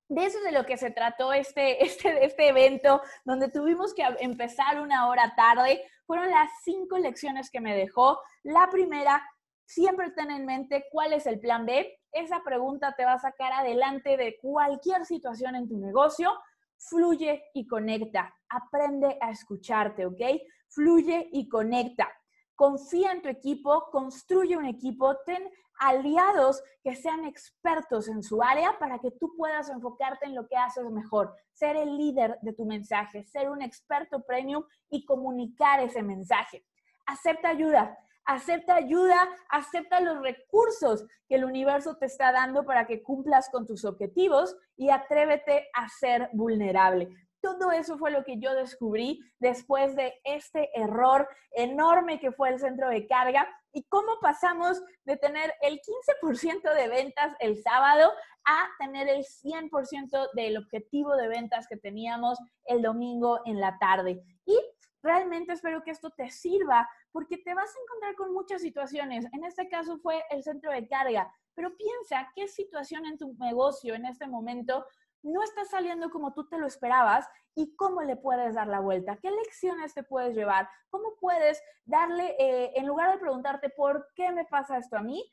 de 0.08 0.26
eso 0.28 0.38
es 0.38 0.46
de 0.46 0.54
lo 0.54 0.66
que 0.66 0.78
se 0.78 0.92
trató 0.92 1.34
este, 1.34 1.84
este, 1.86 2.24
este 2.24 2.48
evento, 2.48 3.02
donde 3.26 3.50
tuvimos 3.50 3.94
que 3.94 4.04
empezar 4.22 4.80
una 4.80 5.10
hora 5.10 5.34
tarde. 5.36 5.84
Fueron 6.06 6.32
las 6.32 6.50
cinco 6.64 6.98
lecciones 7.00 7.52
que 7.52 7.60
me 7.60 7.76
dejó. 7.76 8.22
La 8.44 8.70
primera, 8.70 9.22
Siempre 9.68 10.12
ten 10.12 10.32
en 10.32 10.46
mente 10.46 10.86
cuál 10.90 11.12
es 11.12 11.28
el 11.28 11.42
plan 11.42 11.66
B. 11.66 12.00
Esa 12.14 12.42
pregunta 12.42 12.96
te 12.96 13.04
va 13.04 13.14
a 13.14 13.20
sacar 13.20 13.52
adelante 13.52 14.16
de 14.16 14.38
cualquier 14.42 15.06
situación 15.06 15.56
en 15.56 15.68
tu 15.68 15.78
negocio. 15.78 16.32
Fluye 16.78 17.44
y 17.54 17.68
conecta. 17.68 18.34
Aprende 18.48 19.18
a 19.20 19.30
escucharte, 19.30 20.06
¿ok? 20.06 20.22
Fluye 20.70 21.28
y 21.34 21.50
conecta. 21.50 22.08
Confía 22.56 23.12
en 23.12 23.22
tu 23.22 23.28
equipo, 23.28 23.90
construye 23.92 24.56
un 24.56 24.66
equipo, 24.66 25.18
ten 25.26 25.44
aliados 25.80 26.64
que 26.82 26.96
sean 26.96 27.26
expertos 27.26 28.08
en 28.08 28.24
su 28.24 28.42
área 28.42 28.80
para 28.80 29.00
que 29.00 29.12
tú 29.12 29.36
puedas 29.36 29.70
enfocarte 29.70 30.28
en 30.28 30.34
lo 30.34 30.48
que 30.48 30.56
haces 30.56 30.86
mejor, 30.86 31.36
ser 31.52 31.76
el 31.76 31.98
líder 31.98 32.40
de 32.42 32.54
tu 32.54 32.66
mensaje, 32.66 33.26
ser 33.26 33.50
un 33.50 33.62
experto 33.62 34.24
premium 34.24 34.64
y 34.90 35.06
comunicar 35.06 35.82
ese 35.82 36.02
mensaje. 36.02 36.66
Acepta 37.06 37.50
ayuda 37.50 37.98
acepta 38.28 38.76
ayuda, 38.76 39.28
acepta 39.50 40.00
los 40.02 40.22
recursos 40.22 41.06
que 41.28 41.36
el 41.36 41.46
universo 41.46 41.98
te 41.98 42.06
está 42.06 42.32
dando 42.32 42.66
para 42.66 42.86
que 42.86 43.02
cumplas 43.02 43.50
con 43.50 43.66
tus 43.66 43.86
objetivos 43.86 44.56
y 44.76 44.90
atrévete 44.90 45.68
a 45.74 45.90
ser 45.90 46.30
vulnerable. 46.34 47.10
Todo 47.42 47.72
eso 47.72 47.98
fue 47.98 48.12
lo 48.12 48.24
que 48.24 48.40
yo 48.40 48.54
descubrí 48.54 49.22
después 49.40 49.96
de 49.96 50.14
este 50.24 50.70
error 50.78 51.30
enorme 51.52 52.20
que 52.20 52.32
fue 52.32 52.50
el 52.50 52.60
centro 52.60 52.90
de 52.90 53.08
carga 53.08 53.48
y 53.72 53.84
cómo 53.84 54.20
pasamos 54.20 54.82
de 55.06 55.18
tener 55.18 55.54
el 55.62 55.80
15% 55.80 56.74
de 56.74 56.88
ventas 56.90 57.36
el 57.40 57.62
sábado 57.62 58.12
a 58.46 58.68
tener 58.80 59.08
el 59.08 59.24
100% 59.24 60.32
del 60.34 60.58
objetivo 60.58 61.16
de 61.16 61.28
ventas 61.28 61.68
que 61.68 61.78
teníamos 61.78 62.40
el 62.66 62.82
domingo 62.82 63.40
en 63.46 63.60
la 63.60 63.78
tarde. 63.78 64.22
Y 64.46 64.60
realmente 65.08 65.54
espero 65.54 65.84
que 65.84 65.92
esto 65.92 66.10
te 66.12 66.30
sirva 66.30 66.88
porque 67.12 67.38
te 67.38 67.54
vas 67.54 67.70
a 67.70 67.82
encontrar 67.82 68.16
con 68.16 68.34
muchas 68.34 68.62
situaciones. 68.62 69.26
En 69.32 69.46
este 69.46 69.70
caso 69.70 69.98
fue 70.00 70.22
el 70.30 70.44
centro 70.44 70.72
de 70.72 70.88
carga, 70.88 71.34
pero 71.56 71.76
piensa 71.78 72.30
qué 72.36 72.48
situación 72.48 73.06
en 73.06 73.18
tu 73.18 73.34
negocio 73.40 73.96
en 73.96 74.06
este 74.06 74.28
momento 74.28 74.86
no 75.24 75.42
está 75.44 75.66
saliendo 75.66 76.10
como 76.10 76.34
tú 76.34 76.48
te 76.48 76.58
lo 76.58 76.68
esperabas 76.68 77.28
y 77.56 77.76
cómo 77.76 78.02
le 78.04 78.18
puedes 78.18 78.56
dar 78.56 78.68
la 78.68 78.80
vuelta, 78.80 79.18
qué 79.18 79.32
lecciones 79.32 79.94
te 79.94 80.04
puedes 80.04 80.36
llevar, 80.36 80.70
cómo 80.90 81.16
puedes 81.20 81.62
darle, 81.86 82.36
eh, 82.38 82.74
en 82.76 82.86
lugar 82.86 83.12
de 83.12 83.18
preguntarte 83.18 83.70
por 83.70 84.08
qué 84.16 84.32
me 84.32 84.46
pasa 84.46 84.78
esto 84.78 84.98
a 84.98 85.02
mí, 85.02 85.26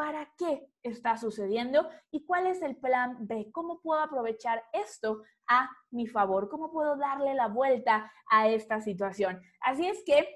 para 0.00 0.32
qué 0.38 0.66
está 0.82 1.18
sucediendo 1.18 1.86
y 2.10 2.24
cuál 2.24 2.46
es 2.46 2.62
el 2.62 2.74
plan 2.74 3.18
B, 3.20 3.50
cómo 3.52 3.82
puedo 3.82 4.00
aprovechar 4.00 4.64
esto 4.72 5.20
a 5.46 5.68
mi 5.90 6.06
favor, 6.06 6.48
cómo 6.48 6.72
puedo 6.72 6.96
darle 6.96 7.34
la 7.34 7.48
vuelta 7.48 8.10
a 8.30 8.48
esta 8.48 8.80
situación. 8.80 9.42
Así 9.60 9.86
es 9.86 10.02
que 10.06 10.26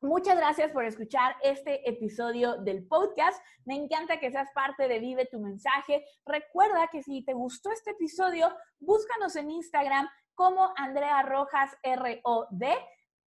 Muchas 0.00 0.36
gracias 0.36 0.72
por 0.72 0.84
escuchar 0.84 1.36
este 1.42 1.88
episodio 1.88 2.56
del 2.56 2.86
podcast. 2.88 3.40
Me 3.64 3.76
encanta 3.76 4.18
que 4.18 4.32
seas 4.32 4.48
parte 4.52 4.88
de 4.88 4.98
Vive 4.98 5.28
tu 5.30 5.38
mensaje. 5.38 6.04
Recuerda 6.26 6.88
que 6.90 7.02
si 7.02 7.24
te 7.24 7.34
gustó 7.34 7.70
este 7.70 7.92
episodio, 7.92 8.52
búscanos 8.80 9.36
en 9.36 9.50
Instagram 9.50 10.08
como 10.34 10.72
Andrea 10.76 11.22
Rojas 11.22 11.70
ROD. 11.84 12.64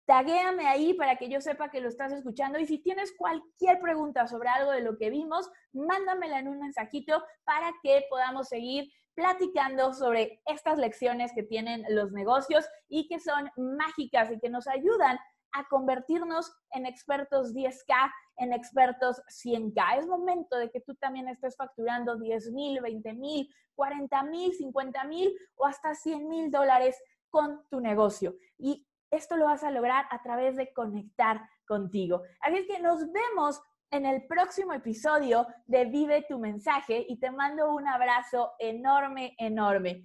Taguéame 0.05 0.67
ahí 0.67 0.93
para 0.93 1.15
que 1.15 1.29
yo 1.29 1.39
sepa 1.39 1.69
que 1.69 1.79
lo 1.79 1.87
estás 1.87 2.11
escuchando 2.11 2.59
y 2.59 2.65
si 2.65 2.79
tienes 2.79 3.13
cualquier 3.17 3.79
pregunta 3.79 4.27
sobre 4.27 4.49
algo 4.49 4.71
de 4.71 4.81
lo 4.81 4.97
que 4.97 5.09
vimos, 5.09 5.49
mándamela 5.71 6.39
en 6.39 6.49
un 6.49 6.59
mensajito 6.59 7.23
para 7.45 7.71
que 7.81 8.05
podamos 8.09 8.49
seguir 8.49 8.91
platicando 9.15 9.93
sobre 9.93 10.41
estas 10.45 10.77
lecciones 10.77 11.31
que 11.33 11.43
tienen 11.43 11.85
los 11.89 12.11
negocios 12.11 12.65
y 12.89 13.07
que 13.07 13.19
son 13.19 13.49
mágicas 13.55 14.29
y 14.31 14.39
que 14.39 14.49
nos 14.49 14.67
ayudan 14.67 15.17
a 15.53 15.67
convertirnos 15.69 16.51
en 16.71 16.85
expertos 16.85 17.53
10K, 17.53 18.11
en 18.37 18.53
expertos 18.53 19.21
100K. 19.45 19.99
Es 19.99 20.07
momento 20.07 20.57
de 20.57 20.71
que 20.71 20.81
tú 20.81 20.95
también 20.95 21.27
estés 21.27 21.55
facturando 21.55 22.17
10 22.17 22.51
mil, 22.51 22.81
20 22.81 23.13
mil, 23.13 23.47
40 23.75 24.23
mil, 24.23 24.53
50 24.53 25.03
mil 25.05 25.33
o 25.55 25.65
hasta 25.65 25.93
100 25.93 26.27
mil 26.27 26.51
dólares 26.51 26.99
con 27.29 27.63
tu 27.69 27.79
negocio. 27.79 28.35
Y 28.57 28.85
esto 29.15 29.37
lo 29.37 29.45
vas 29.45 29.63
a 29.63 29.71
lograr 29.71 30.05
a 30.09 30.21
través 30.21 30.55
de 30.55 30.73
conectar 30.73 31.41
contigo. 31.65 32.23
Así 32.41 32.57
es 32.57 32.67
que 32.67 32.79
nos 32.79 32.99
vemos 33.11 33.61
en 33.91 34.05
el 34.05 34.25
próximo 34.25 34.73
episodio 34.73 35.47
de 35.67 35.85
Vive 35.85 36.25
tu 36.27 36.39
mensaje 36.39 37.05
y 37.07 37.19
te 37.19 37.31
mando 37.31 37.73
un 37.73 37.87
abrazo 37.87 38.53
enorme, 38.57 39.35
enorme. 39.37 40.03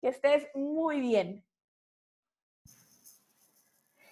Que 0.00 0.08
estés 0.08 0.46
muy 0.54 1.00
bien. 1.00 1.44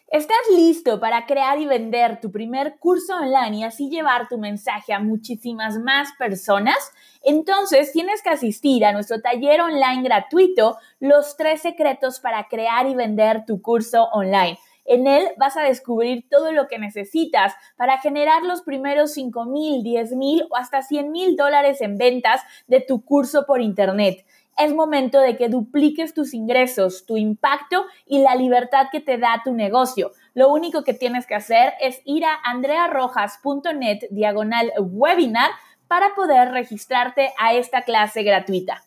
¿Estás 0.08 0.36
listo 0.54 1.00
para 1.00 1.26
crear 1.26 1.58
y 1.58 1.66
vender 1.66 2.20
tu 2.20 2.30
primer 2.30 2.76
curso 2.78 3.16
online 3.16 3.56
y 3.56 3.64
así 3.64 3.88
llevar 3.88 4.28
tu 4.28 4.38
mensaje 4.38 4.92
a 4.92 5.00
muchísimas 5.00 5.78
más 5.78 6.10
personas? 6.18 6.76
Entonces 7.22 7.90
tienes 7.90 8.22
que 8.22 8.30
asistir 8.30 8.84
a 8.84 8.92
nuestro 8.92 9.20
taller 9.20 9.62
online 9.62 10.02
gratuito, 10.02 10.76
Los 11.00 11.36
tres 11.36 11.62
secretos 11.62 12.20
para 12.20 12.48
crear 12.48 12.86
y 12.86 12.94
vender 12.94 13.44
tu 13.44 13.60
curso 13.60 14.04
online. 14.12 14.58
En 14.84 15.06
él 15.06 15.26
vas 15.38 15.56
a 15.56 15.62
descubrir 15.62 16.28
todo 16.28 16.52
lo 16.52 16.68
que 16.68 16.78
necesitas 16.78 17.54
para 17.76 17.98
generar 17.98 18.42
los 18.42 18.60
primeros 18.62 19.14
5 19.14 19.46
mil, 19.46 19.82
10 19.82 20.12
mil 20.12 20.46
o 20.50 20.56
hasta 20.56 20.82
100 20.82 21.10
mil 21.10 21.36
dólares 21.36 21.80
en 21.80 21.96
ventas 21.96 22.42
de 22.66 22.80
tu 22.80 23.02
curso 23.02 23.46
por 23.46 23.62
Internet 23.62 24.26
es 24.56 24.74
momento 24.74 25.20
de 25.20 25.36
que 25.36 25.48
dupliques 25.48 26.14
tus 26.14 26.34
ingresos, 26.34 27.04
tu 27.06 27.16
impacto 27.16 27.84
y 28.06 28.20
la 28.20 28.34
libertad 28.34 28.86
que 28.90 29.00
te 29.00 29.18
da 29.18 29.42
tu 29.44 29.52
negocio. 29.52 30.12
Lo 30.34 30.52
único 30.52 30.84
que 30.84 30.94
tienes 30.94 31.26
que 31.26 31.34
hacer 31.34 31.74
es 31.80 32.00
ir 32.04 32.24
a 32.24 32.38
andrearrojas.net 32.44 34.04
diagonal 34.10 34.72
webinar 34.78 35.50
para 35.88 36.14
poder 36.14 36.50
registrarte 36.50 37.32
a 37.38 37.54
esta 37.54 37.82
clase 37.82 38.22
gratuita. 38.22 38.82